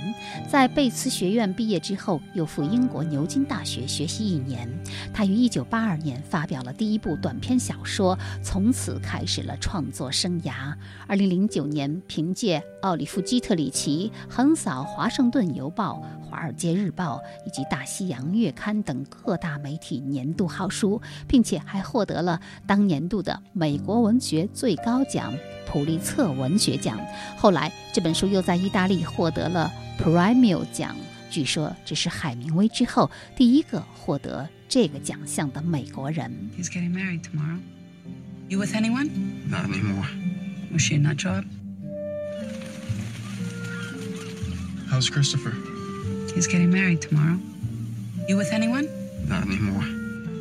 [0.49, 4.67] 在贝茨学院毕业之后，又赴英国牛津大学学习一年。
[5.13, 10.73] 他于一九八二年发表了第一部短篇小说，从此开始了创作生涯。
[11.05, 25.32] 二零零九年，凭借《奥利弗·基特里奇》横扫《华盛顿邮报》《华尔街日报》以及《大西洋月刊》等各大媒体年度好书，并且还获得了当年度的美国文学最高奖
[25.66, 26.98] 普利策文学奖。
[27.36, 30.94] 后来，这本书又在意大利获得了 Premio 奖。
[31.30, 36.50] 据说这是海明威之后第一个获得这个奖项的美国人。
[36.58, 37.60] He's getting married tomorrow.
[38.48, 39.08] You with anyone?
[39.48, 40.08] Not anymore.
[40.72, 41.44] Was she a nut job?
[44.90, 45.52] How's Christopher?
[46.34, 47.38] He's getting married tomorrow.
[48.28, 48.88] You with anyone?
[49.28, 49.86] Not anymore.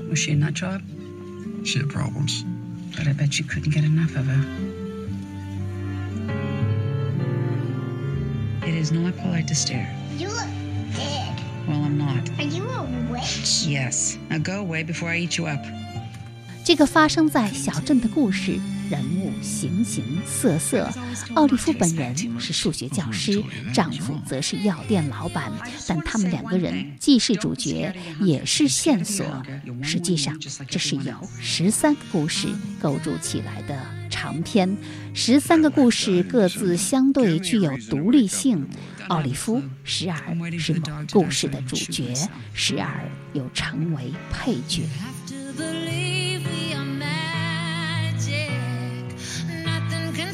[0.09, 0.81] Was she a nut job?
[1.63, 2.43] She had problems.
[2.97, 4.43] But I bet you couldn't get enough of her.
[8.67, 9.89] It is not polite to stare.
[10.17, 10.47] You look
[10.95, 11.39] dead.
[11.67, 12.29] Well, I'm not.
[12.39, 13.65] Are you a witch?
[13.65, 14.17] Yes.
[14.29, 15.63] Now go away before I eat you up.
[16.63, 18.59] 这个发生在小镇的故事，
[18.90, 20.88] 人物形形色色。
[21.34, 23.42] 奥利夫本人是数学教师，
[23.72, 25.52] 丈夫则是药店老板，
[25.86, 29.24] 但他们两个人既是主角，也是线索。
[29.82, 32.48] 实际上，这是由十三个故事
[32.80, 33.78] 构筑起来的
[34.10, 34.76] 长篇，
[35.14, 38.66] 十三个故事各自相对具有独立性。
[39.08, 42.14] 奥利夫时而是某故事的主角，
[42.54, 44.82] 时而又成为配角。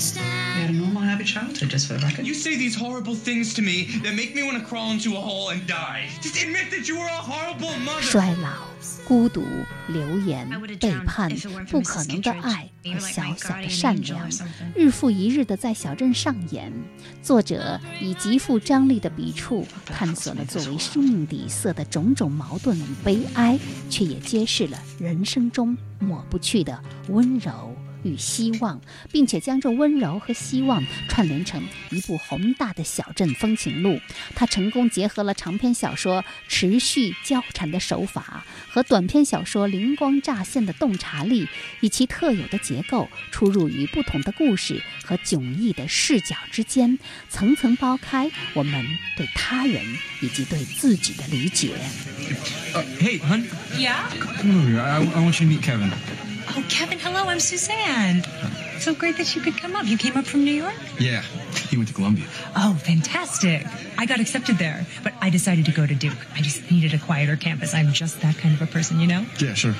[0.00, 2.24] You had a normal, happy childhood, just for the record.
[2.24, 5.20] You say these horrible things to me that make me want to crawl into a
[5.20, 6.08] hole and die.
[6.22, 8.00] Just admit that you were a horrible mother.
[8.00, 8.66] 衰老、
[9.06, 9.44] 孤独、
[9.88, 10.48] 流言、
[10.80, 11.30] 背叛、
[11.70, 14.26] 不可能的爱和小小的善良，
[14.74, 16.72] 日复一日的在小镇上演。
[17.22, 23.58] 作者以极富张力的笔触，探索了作为生命底色的种种矛盾与悲哀，
[23.90, 27.76] 却也揭示了人生中抹不去的温柔。
[28.02, 28.80] 与希望，
[29.12, 34.00] 并且将这温柔和希望串联成一部宏大的小镇风情录。
[34.34, 41.48] 他成功结合了长篇小说持续交缠的手法和短篇小说灵光乍现的洞察力，
[41.80, 48.86] 以其特有的结构，出入于不同的故事和迥异的视角之间，层层剥开我们
[49.16, 49.84] 对他人
[50.20, 51.74] 以及对自己的理解。
[52.72, 53.44] Uh, hey, hun.
[53.76, 54.08] Yeah?
[54.38, 54.80] Come over here.
[54.80, 55.90] I, I want you to meet Kevin.
[56.57, 58.23] Oh, Kevin, hello, I'm Suzanne.
[58.79, 59.85] So great that you could come up.
[59.85, 60.75] You came up from New York?
[60.99, 61.21] Yeah,
[61.69, 62.25] he went to Columbia.
[62.55, 63.65] Oh, fantastic.
[63.97, 66.17] I got accepted there, but I decided to go to Duke.
[66.35, 67.73] I just needed a quieter campus.
[67.73, 69.25] I'm just that kind of a person, you know?
[69.39, 69.75] Yeah, sure.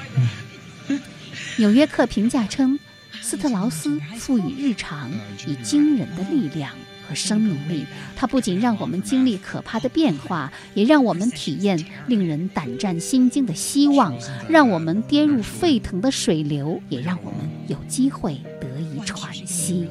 [1.57, 2.79] 纽约客评价称，
[3.21, 5.11] 斯特劳斯赋予日常
[5.47, 6.71] 以惊人的力量
[7.10, 7.84] 和生命力。
[8.14, 14.14] 它不仅让我们经历可怕的变化，也让我们体验令人胆战心惊的希望；
[14.48, 19.88] 让我们跌入沸腾的水流，也让我们有机会得以喘息。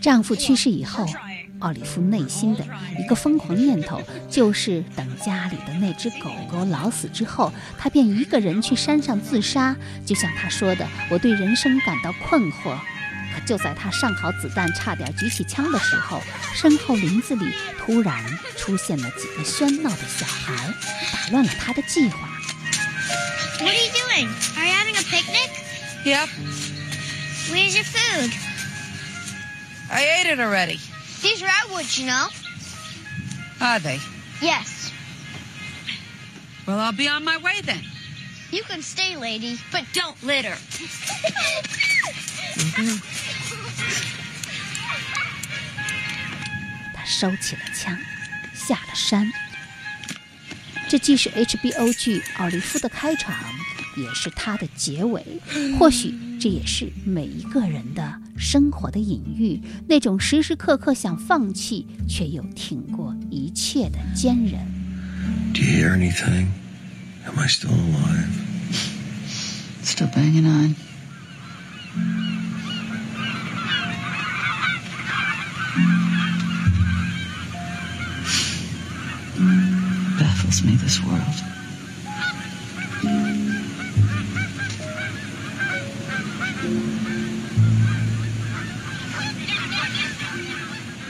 [0.00, 1.06] 丈夫去世以后，
[1.58, 2.64] 奥利夫内心的
[2.98, 9.76] 一个疯狂念头，就是等家里的那只狗狗老死之后，他便一个人去山上自杀。
[10.06, 12.76] 就像他说的：“我对人生感到困惑。”
[13.33, 16.23] 可就在他上好子弹，差点举起枪的时候，
[16.55, 18.23] 身后林子里突然
[18.57, 20.73] 出现了几个喧闹的小孩，
[21.11, 22.29] 打乱了他的计划。
[23.59, 24.27] What are you doing?
[24.55, 25.49] Are you having a picnic?
[26.05, 26.29] Yep.
[27.49, 28.31] Where's your food?
[29.89, 30.79] I ate it already.
[31.21, 32.27] These are redwoods, you know.
[33.59, 33.99] Are they?
[34.41, 34.91] Yes.
[36.67, 37.81] Well, I'll be on my way then.
[38.52, 40.54] You can stay, lady, but don't litter.
[46.94, 47.96] 他收起了枪，
[48.54, 49.32] 下了山。
[50.86, 53.34] 这既是 HBO 剧《奥利夫》的开场，
[53.96, 55.24] 也是它的结尾。
[55.78, 64.60] 或许这也是每一个人的生活的隐喻，那种时时刻刻想放弃却又挺过一切的坚韧。
[65.54, 66.48] Do you hear anything?
[67.24, 68.41] Am I still alive?
[69.83, 70.75] Still banging on.
[80.19, 81.21] Baffles me, this world.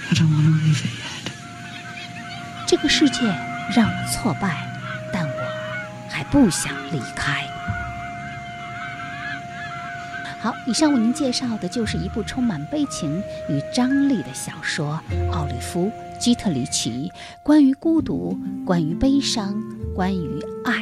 [0.10, 1.32] I don't want to leave it yet.
[2.68, 3.22] 这个世界
[3.76, 4.56] 让我挫败，
[5.12, 7.51] 但我还不想离开。
[10.43, 14.99] 好，以上为您介绍的就是一部充满悲情与张力的小说
[15.31, 15.85] 《奥利弗·
[16.19, 17.09] 基特里奇》，
[17.45, 18.37] 关于孤独，
[18.67, 19.55] 关于悲伤，
[19.95, 20.75] 关于爱。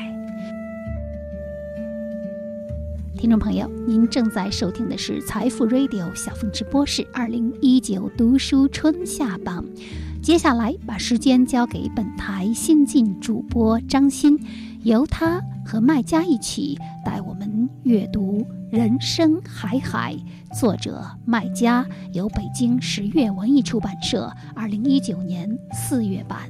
[3.18, 9.62] 听众朋友，您正在收听的是财富 Radio 小凤直播室二零一九读书春夏榜。
[10.22, 14.40] 接下来把时间交给本台新晋主播张欣，
[14.84, 18.40] 由他和麦家一起带我们阅读
[18.71, 20.14] 《人生海海》，
[20.57, 26.49] 作者麦家，由北京十月文艺出版社二零一九年四月版。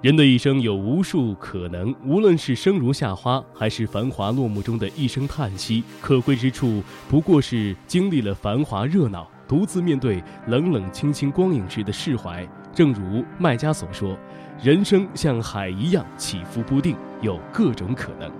[0.00, 12.46] 人的一生有无数可能，无论是生如夏花，还是繁华落幕中的一声叹息，可贵之处不过是经历了繁华热闹，独自面对冷冷清清光影时的释怀。
[12.72, 14.16] 正如麦家所说，
[14.62, 18.30] 人生像海一样起伏不定，有各种可能。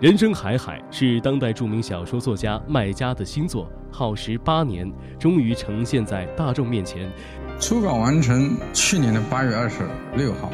[0.00, 4.88] 人生海海是当代著名小说作家麦家的新作，耗时八年，
[5.18, 7.10] 终于呈现在大众面前。
[7.58, 9.80] 初稿完成去年的八月二十
[10.14, 10.52] 六号，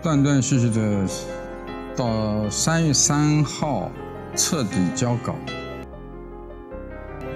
[0.00, 1.04] 断断续续的
[1.96, 3.90] 到三月三号
[4.36, 5.34] 彻底交稿，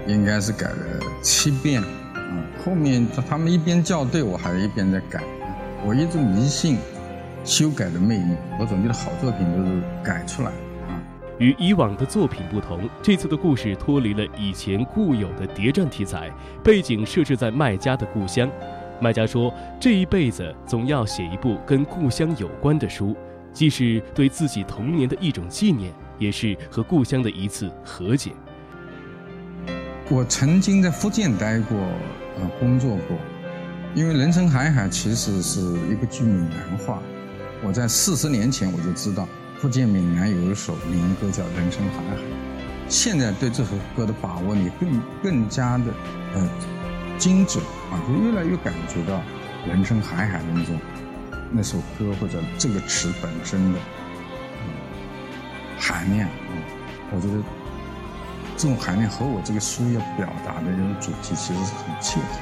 [0.07, 0.77] 应该是改了
[1.21, 1.83] 七遍。
[2.15, 5.21] 嗯，后面他们一边校对，我还一边在改。
[5.85, 6.79] 我一直迷信
[7.43, 10.70] 修改的魅力，我总觉得好作品都是改出来的。
[11.41, 16.30] 与以往的作品不同，这次的故事脱离了以前固有的谍战题材，
[16.62, 18.49] 背景设置在麦家的故乡。
[19.01, 23.16] 麦家说，这一辈子总要写一部跟故乡有关的书，
[23.55, 28.32] 既是对自己童年的一种纪念，也是和故乡的一次和解。
[30.11, 31.78] 我曾经在福建待过，
[32.38, 33.16] 呃，工作过，
[33.95, 35.61] 因为《人生海海》其实是
[35.91, 37.01] 一个句闽南话，
[37.64, 39.26] 我在四十年前我就知道。
[39.61, 42.17] 福建闽南有一首民歌叫《人生海海》，
[42.89, 45.85] 现在对这首歌的把握你更更加的
[46.33, 46.49] 呃
[47.19, 49.19] 精准啊，就越来越感觉到
[49.69, 50.81] 《人生海海》的那种
[51.53, 54.73] 那首歌或者这个词本身的、嗯、
[55.79, 56.33] 含量啊、
[57.13, 57.43] 我觉得
[58.57, 62.39] 这种含量和我这个书要表达的这种主题其实是很契合。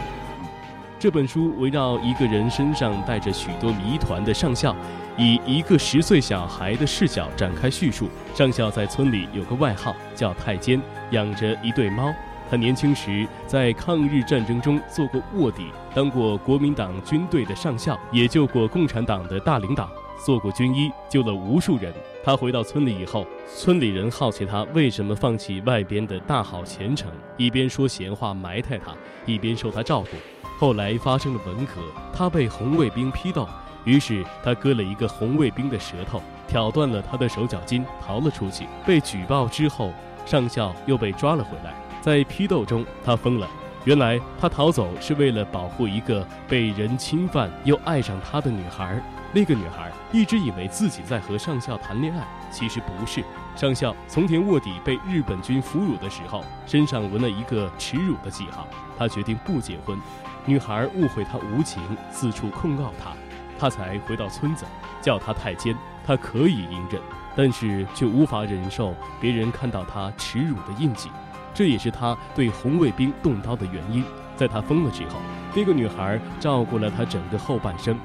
[1.00, 4.74] 这本书围绕一个人身上带着许多谜团的上校，
[5.18, 8.08] 以一个十岁小孩的视角展开叙述。
[8.34, 12.14] 上校在村里有个外号叫太监，养着一对猫。
[12.48, 19.90] 他年轻时在抗日战争中做过卧底，当过国民党军队的上校，也救过共产党的大领导，
[20.24, 21.92] 做过军医，救了无数人。
[22.24, 28.94] 他回到村里以后，村里人好奇他为什么放弃外边的大好前程，一边说闲话埋汰他，
[29.26, 30.16] 一边受他照顾。
[30.58, 31.82] 后来发生了文革，
[32.14, 33.46] 他被红卫兵批斗，
[33.88, 38.66] 于是他割了一个红卫兵的舌头，挑断了他的手脚筋，逃了出去。
[38.84, 39.90] 被举报之后，
[40.26, 41.72] 上校又被抓了回来。
[42.02, 43.48] 在批斗中，他疯了。
[43.86, 49.00] 原来他逃走是为了保护一个被人侵犯又爱上他的女孩。
[49.32, 53.24] 那个女孩一直以为自己在和上校谈恋爱，其实不是。
[53.56, 58.66] 上校从田卧底被日本军俘虏的时候，身上纹了一个耻辱的记号。
[58.98, 59.98] 他决定不结婚。
[60.44, 63.12] 女孩误会他无情，四处控告他，
[63.58, 64.64] 他才回到村子，
[65.02, 65.74] 叫他太监。
[66.06, 67.00] 他可以隐忍，
[67.36, 71.10] 但是却无法忍受别人看到他耻辱的印记。
[71.52, 74.02] 这也是他对红卫兵动刀的原因。
[74.36, 75.20] 在他疯了之后，
[75.54, 77.98] 那个女孩照顾了他整个后半生。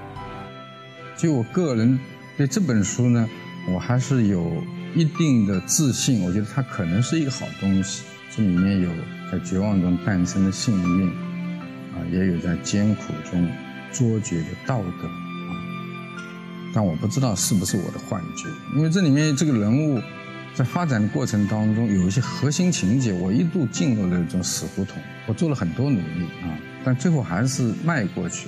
[1.16, 1.99] 就我个人
[2.36, 3.30] 对这本书呢，
[3.72, 4.51] 我还是有
[4.95, 6.24] 一定的自信。
[6.24, 8.04] 我觉得它可能是一个好东西。
[8.36, 8.89] 这里面有
[9.32, 11.08] 在绝望中诞生的幸运，
[11.93, 13.47] 啊，也有在艰苦中
[13.91, 15.08] 卓绝的道德，
[16.74, 20.01] 但我不知道是不是我的幻觉，因为这里面这个人物
[20.55, 24.97] 在发展的过程当中有一些核心情节，我一度进入了一种死胡同。
[25.28, 28.47] 我做了很多努力啊，但最后还是迈过去。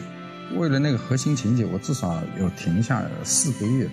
[0.57, 3.89] 为了那个核心情节，我至少有停下四个月，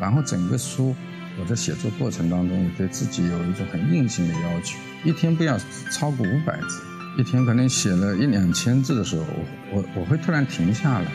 [0.00, 0.94] 然后整个书
[1.38, 5.58] 我在写作过程当中也对自己有一种很硬性的要求，一天不要
[5.90, 6.82] 超过五百字，
[7.18, 9.24] 一天可能写了一两千字的时候，
[9.72, 11.12] 我我我会突然停下来，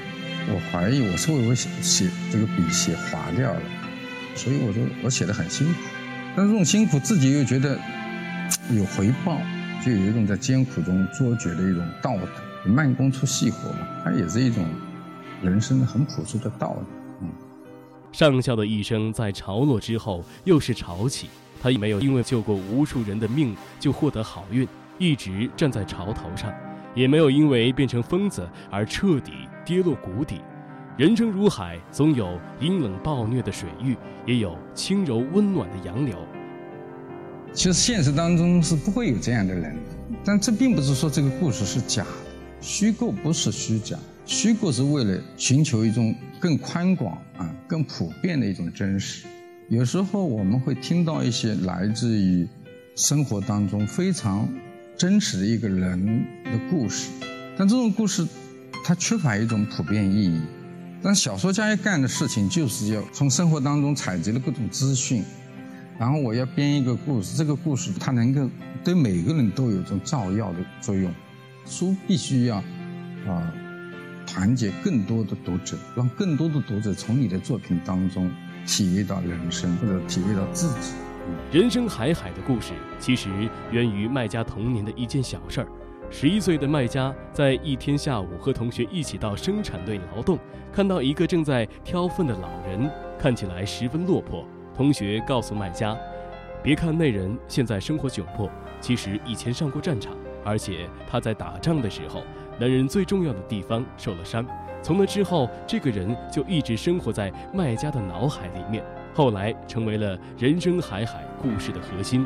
[0.48, 3.62] 我怀疑我是会不会写写这个笔写划掉了，
[4.36, 5.74] 所以我就我写的很辛苦，
[6.36, 7.78] 但是这种辛苦自己又觉得
[8.72, 9.38] 有回报，
[9.86, 12.28] 就有一种在艰苦中卓绝的一种道德。
[12.66, 14.66] 慢工出细活嘛，它也是一种
[15.42, 16.88] 人生很朴素的道理。
[17.22, 17.30] 嗯，
[18.12, 21.30] 上校的一生在潮落之后又是潮起，
[21.62, 24.68] 他也没有因为救过无数人的命就获得好运，
[24.98, 26.54] 一直站在潮头上，
[26.94, 29.32] 也没有因为变成疯子而彻底
[29.70, 30.42] 跌落谷底。
[30.98, 33.96] 人生如海，总有阴冷暴虐的水域，
[34.26, 36.18] 也有轻柔温暖的洋流。
[37.54, 39.78] 其实现实当中是不会有这样的人，
[40.26, 42.10] 但这并不是说这个故事是假的。
[42.62, 43.96] 虚构不是虚假，
[44.26, 49.28] 虚构是为了寻求一种更宽广啊、更普遍的一种真实。
[49.68, 52.48] 有时候我们会听到一些来自于
[52.96, 54.50] 生活当中非常
[54.98, 57.12] 真实的一个人的故事，
[57.56, 58.28] 但这种故事
[58.84, 60.42] 它缺乏一种普遍意义。
[61.02, 65.24] 但小说家要干的事情就是要从生活当中采集了各种资讯，
[65.98, 68.50] 然后我要编一个故事，这个故事它能够
[68.84, 71.10] 对每个人都有一种照耀的作用。
[71.66, 72.58] 书必须要
[73.28, 73.54] 啊
[74.28, 78.30] 团结更多的读者，让更多的读者从你的作品当中
[78.66, 80.94] 体会到人生，或者体会到自己。
[81.52, 83.30] 人生海海的故事，其实
[83.72, 85.68] 源于麦家童年的一件小事儿。
[86.12, 90.40] 十一岁的麦家在一天下午和同学一起到生产队劳动，
[90.74, 94.44] 看到一个正在挑粪的老人，看起来十分落魄。
[94.76, 95.96] 同学告诉麦家，
[96.64, 98.50] 别看那人现在生活窘迫，
[98.82, 100.12] 其实以前上过战场。
[100.44, 102.24] 而且他在打仗的时候，
[102.58, 104.44] 男人最重要的地方受了伤。
[104.82, 108.84] 从那之后，这个人就一直生活在麦家的脑海里面，
[109.14, 112.26] 后来成为了人生海海故事的核心。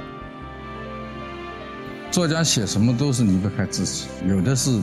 [2.13, 4.79] 作家写什么都是离不开自己，有的是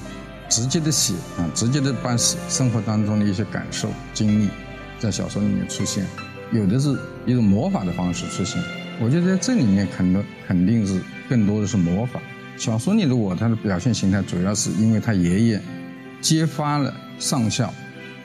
[0.48, 4.48] 直接的写啊，直接的把生活当中的一些感受经历
[4.98, 6.04] 在小说里面出现；
[6.50, 8.60] 有的是一种魔法的方式出现。
[9.00, 12.20] 我觉得在这里面，肯定肯定是更多的是魔法。
[12.56, 15.62] 小说里的我，他的表现形态主要是因为他爷爷
[16.20, 17.72] 揭发了上校，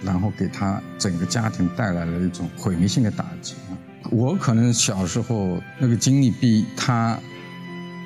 [0.01, 3.77] 然后给他整个家庭带来了一种毁灭性的打击啊。
[4.09, 7.19] 我可能小时候那个经历比他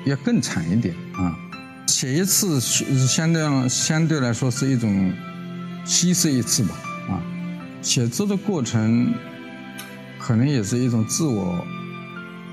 [0.04, 1.36] 要更惨一点啊。
[1.86, 5.12] 写一次是相对相对来说是一种
[5.84, 6.74] 稀释一次吧
[7.08, 7.22] 啊。
[7.82, 9.12] 写作的过程
[10.18, 11.64] 可能也是一种自我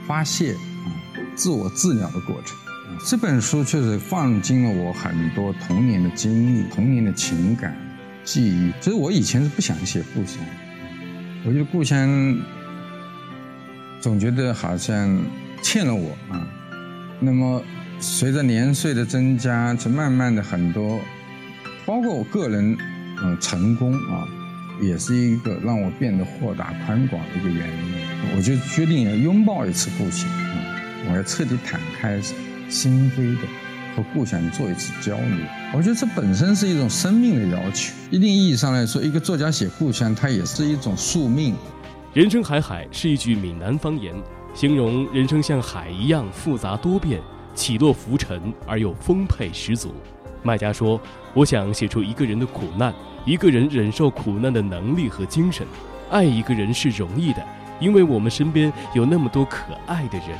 [0.08, 0.88] 发泄啊、
[1.36, 2.58] 自我治疗的过程。
[3.06, 7.78] 这本书确实放进了我很多童年的经历、童年的情感、
[8.24, 8.72] 记忆。
[8.82, 10.39] 其实我以前是不想写故乡，
[11.45, 12.39] 我觉得故乡
[14.02, 15.22] 总觉得好像
[15.62, 16.48] 欠了我啊。
[17.20, 17.61] 那么
[17.99, 20.99] 随着年岁的增加，就慢慢的很多，
[21.86, 22.78] 包括我个人
[23.22, 24.28] 嗯成功啊，
[24.82, 28.36] 也是一个让我变得豁达宽广的一个原因。
[28.36, 30.30] 我就决定要拥抱一次故乡，
[31.09, 32.22] 我要彻底坦开。
[32.70, 33.47] 心扉的
[33.95, 35.38] 和故乡做一次交流，
[35.74, 37.93] 我觉得这本身是一种生命的要求。
[38.11, 41.55] 一定意义上来说，一个作家写故乡，它也是一种宿命。
[42.13, 44.13] 人生海海是一句闽南方言，
[44.54, 47.22] 形容人生像海一样复杂多变，
[47.54, 49.93] 起落浮沉而又丰沛十足。
[50.43, 51.00] 卖家说
[51.34, 52.93] ：“我想写出一个人的苦难，
[53.26, 55.66] 一个人忍受苦难的能力和精神。
[56.10, 57.45] 爱一个人是容易的，
[57.80, 60.38] 因为我们身边有那么多可爱的人。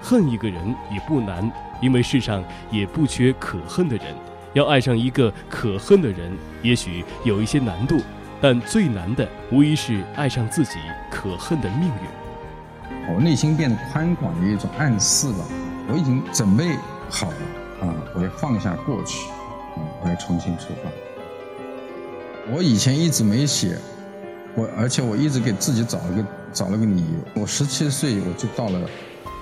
[0.00, 1.50] 恨一个人也不难。”
[1.80, 2.42] 因为世上
[2.72, 4.06] 也不缺可恨的人，
[4.52, 7.96] 要爱上一个可恨的人，也许有一些难度。
[8.40, 10.78] 但最难的无疑是爱上自己
[11.08, 12.17] 可恨的命运。
[13.08, 15.44] 我内心变得宽广的一种暗示吧，
[15.90, 16.76] 我已经准备
[17.08, 19.28] 好了啊，我要放下过去，
[19.76, 20.90] 啊，我要重新出发。
[22.52, 23.78] 我以前一直没写，
[24.54, 27.42] 我而且我一直给自己找了个找了个理由。
[27.42, 28.80] 我十七岁我就到了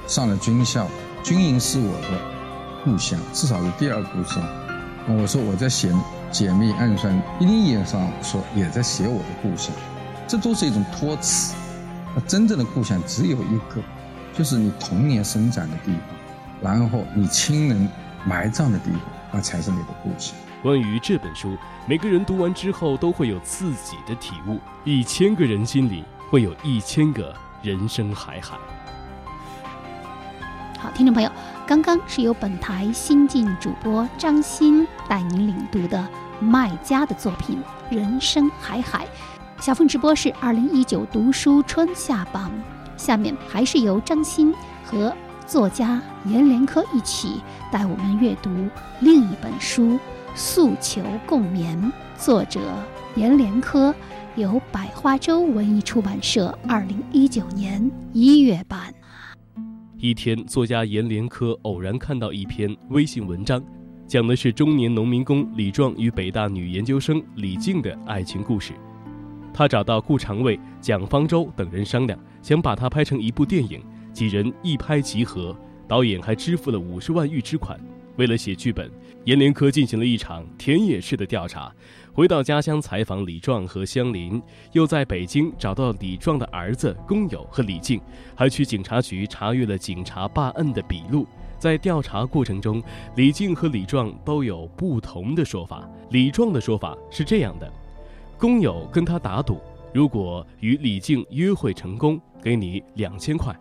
[0.07, 0.87] 上了军校，
[1.23, 2.21] 军营是我的
[2.85, 4.43] 故乡，至少是第二故乡。
[5.09, 5.93] 我说我在写。
[6.33, 9.73] 解密暗算，一定意义上说也在写我的故乡，
[10.27, 11.55] 这都是一种托词。
[12.21, 13.83] 真正的故乡只有一个，
[14.33, 16.01] 就是你童年生长的地方，
[16.63, 17.89] 然后你亲人
[18.25, 19.01] 埋葬的地方，
[19.33, 20.35] 那才是你的故乡。
[20.63, 21.57] 关于这本书，
[21.87, 24.59] 每个人读完之后都会有自己的体悟。
[24.85, 28.57] 一千个人心里会有一千个人生海海。
[30.79, 31.31] 好，听众朋友，
[31.67, 36.09] 刚刚是由本台新晋主播张欣带您领读的。
[36.39, 37.63] 麦家的作品
[37.97, 39.07] 《人生海海》，
[39.59, 42.53] 小凤直播室二零一九读书春夏榜。
[42.97, 44.55] 下面还是由张欣
[44.85, 45.15] 和
[45.47, 47.41] 作家阎连科一起
[47.71, 48.51] 带我们阅读
[49.01, 49.83] 另一本书
[50.35, 51.77] 《诉求共眠》，
[52.23, 52.61] 作者
[53.17, 53.95] 阎连科，
[54.37, 58.95] 由百花洲文艺出版社二零一九年一月版。
[59.97, 63.63] 一天，作家阎连科偶然看到一篇微信文章。
[64.07, 68.73] 讲的是中年农民工李壮与北大女研究生李静的爱情故事。
[69.57, 73.83] 他找到顾长卫、蒋方舟等人商量，想把它拍成一部电影。
[74.13, 75.57] 几人一拍即合，
[75.89, 77.81] 导演还支付了五十万预支款。
[78.19, 78.91] 为了写剧本，
[79.25, 81.73] 阎连科进行了一场田野式的调查，
[82.13, 84.43] 回到家乡采访李壮和香林，
[84.73, 87.99] 又在北京找到李壮的儿子工友和李静，
[88.35, 91.27] 还去警察局查阅了警察办案的笔录。
[91.59, 92.83] 在调查过程中，
[93.17, 95.89] 李静和李壮都有不同的说法。
[96.11, 97.73] 李壮的说法是这样的：
[98.39, 99.61] 工友跟他打赌，
[99.95, 103.55] 如果与李静约会成功，给你两千块。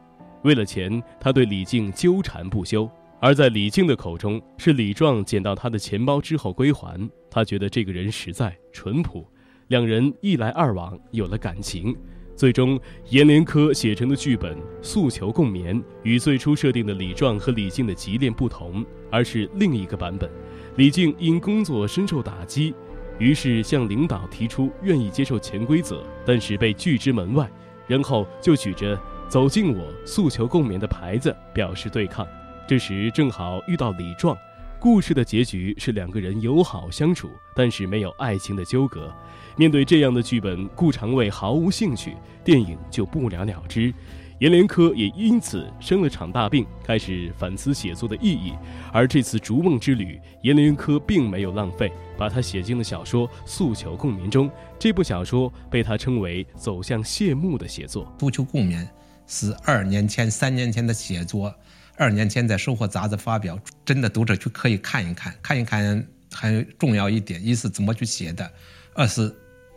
[0.44, 2.90] 为了钱，他对李静纠缠不休。
[3.22, 7.10] 而在李静的口中，是李壮捡到他的钱包之后归还。
[7.32, 9.26] 他觉得这个人实在淳朴，
[9.70, 11.96] 两人一来二往有了感情。
[12.36, 12.78] 最终，
[13.12, 20.30] 阎连科写成的剧本《诉求共眠》与最初设定的李壮和李静的急恋不同，而是另一个版本。
[20.76, 22.76] 李静因工作深受打击，
[23.18, 27.50] 于是向领导提出愿意接受潜规则，但是被拒之门外。
[27.88, 29.00] 然后就举着
[29.30, 32.28] “走进我，诉求共勉”的牌子表示对抗。
[32.68, 34.36] 这时正好遇到李壮。
[34.80, 39.12] 故事的结局是两个人友好相处，但是没有爱情的纠葛。
[39.56, 43.94] 面对这样的剧本，顾长卫毫无兴趣，电影就不了了之。
[44.40, 48.54] 阎连科也因此生了场大病，开始反思写作的意义。
[48.92, 54.52] 而这次逐梦之旅，阎连科并没有浪费，把它写进了小说《诉求共眠》中。
[54.78, 58.06] 这部小说被他称为走向谢幕的写作。
[58.20, 58.86] 《诉求共眠》
[59.26, 61.54] 是二年前、三年前的写作，
[61.96, 68.52] 二年前在《生活》杂志发表，真的读者去可以看一看，看一看很重要一点：一是怎么去写的，
[68.94, 69.34] 二是。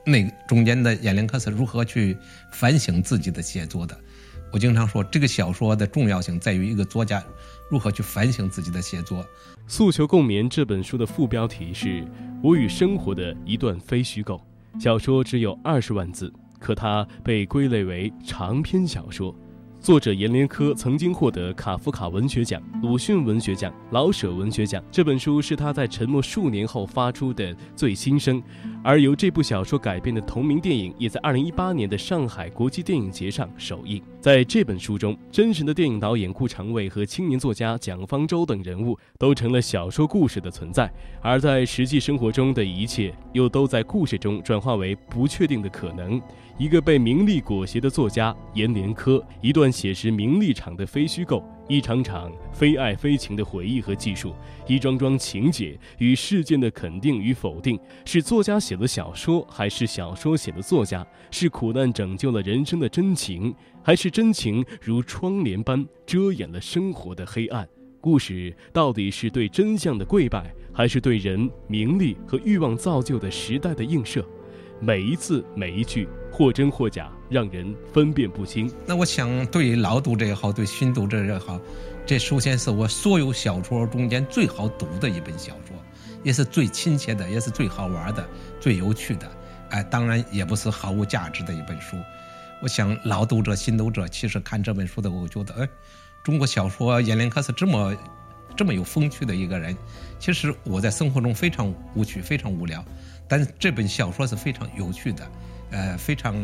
[0.06, 2.16] 那中间的阎连科是如何去
[2.50, 3.94] 反省自己的写作的？
[4.50, 7.22] 我经常说，这个小说的重要性在于一个作家
[7.70, 9.22] 如何去反省自己的写作。
[9.66, 12.02] 《诉求共勉》这本书的副标题是
[12.42, 14.40] “我与生活的一段非虚构”。
[14.80, 19.34] 小说只有二十万字，可它被归类为长篇小说。
[19.88, 24.84] 作者阎连科曾经获得卡夫卡文学奖、鲁迅文学奖、老舍文学奖。
[24.90, 28.42] 这本书是他在沉默数年后发出的最新声，
[28.84, 34.02] 而由这部小说改编的同名电影也在2018年的上海国际电影节上首映。
[34.20, 46.20] 在这本书中，真实的电影导演顾长卫和青年作家蒋方舟等人物都成了小说故事的存在，而在实际生活中的一切又都在故事中转化为不确定的可能。
[46.58, 54.34] 一个被名利裹挟的作家阎连科，一段写实名利场的非虚构，一场场非爱非情的回忆和记述，
[54.66, 61.06] 一桩桩情节与事件的肯定与否定，是作家写了小说，还是小说写了作家？
[61.30, 67.68] 是苦难拯救了人生的真情，还是真情如窗帘般遮掩了生活的黑暗？
[68.00, 74.28] 故事到底是对真相的跪拜，还是对人名利和欲望造就的时代的映射？
[74.80, 78.72] 每一字每一句，或真或假，让人分辨不清。
[78.86, 81.60] 那我想，对老读者也好，对新读者也好，
[82.06, 85.76] 这首先是我所有小说中间最好读的一本小说，
[86.22, 88.24] 也是最亲切的，也是最好玩的，
[88.60, 89.30] 最有趣的。
[89.70, 91.96] 哎，当然也不是毫无价值的一本书。
[92.62, 95.68] 我想，老读者、新读者其实看这本书的，我觉得，哎，
[96.22, 97.94] 中国小说阎连科是这么
[98.56, 99.76] 这么有风趣的一个人。
[100.18, 102.84] 其实我在生活中非常无趣，非常无聊。
[103.28, 105.30] 但是这本小说是非常有趣的，
[105.70, 106.34] 呃，非常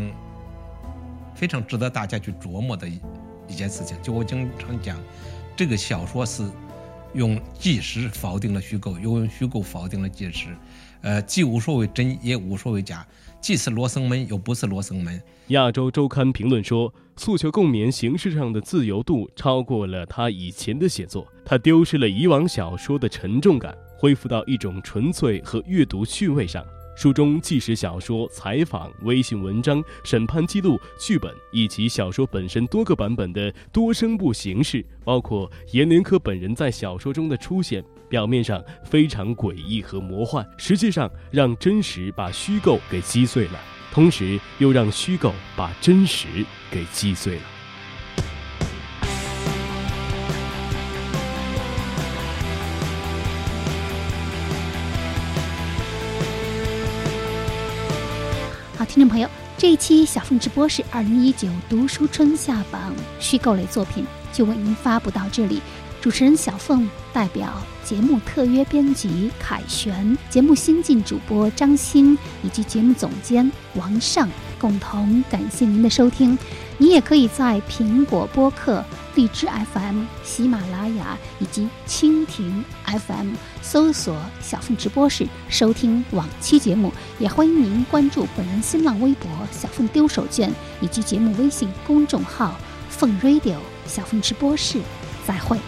[1.34, 3.00] 非常值得大家去琢磨的一
[3.48, 3.96] 一件事情。
[4.02, 5.00] 就我经常讲，
[5.56, 6.48] 这个小说是
[7.14, 10.48] 用纪实否定了虚构，又用虚构否定了纪实，
[11.00, 13.06] 呃，既无所谓真，也无所谓假，
[13.40, 15.20] 既是罗生门，又不是罗生门。
[15.48, 26.62] 亚洲周刊评论说，诉求共勉形式上的自由度超过了他以前的写作，他丢失了以往小说的沉重感，恢复到一种纯粹和阅读趣味上。
[26.94, 43.58] 书中纪实小说、采访、微信文章、审判记录、剧本以及小说本身多个版本的多声部形式，包括阎连科本人在小说中的出现，表面上非常诡异和魔幻，实际上让真实把虚构给击碎了。
[43.90, 46.28] 同时，又让虚构把真实
[46.70, 47.53] 给击碎了。
[58.84, 65.60] 听众朋友，这一期小凤直播是二零一九读书春夏榜虚构类作品，就为您发布到这里。
[66.00, 74.28] 主持人小凤代表节目特约编辑凯旋、节目新晋主播张欣以及节目总监王尚
[74.64, 76.38] 共同感谢您的收听。
[76.78, 78.82] 你也可以在苹果播客、
[79.14, 86.90] 荔枝 FM、喜马拉雅以及蜻蜓 FM 搜索“小凤直播室”收听往期节目。
[87.18, 90.48] 也欢迎您关注本人新浪微博“小凤丢手绢”
[90.80, 92.56] 以及节目微信公众号
[92.88, 94.80] “凤 Radio 小凤直播室”。
[95.28, 95.58] 再会。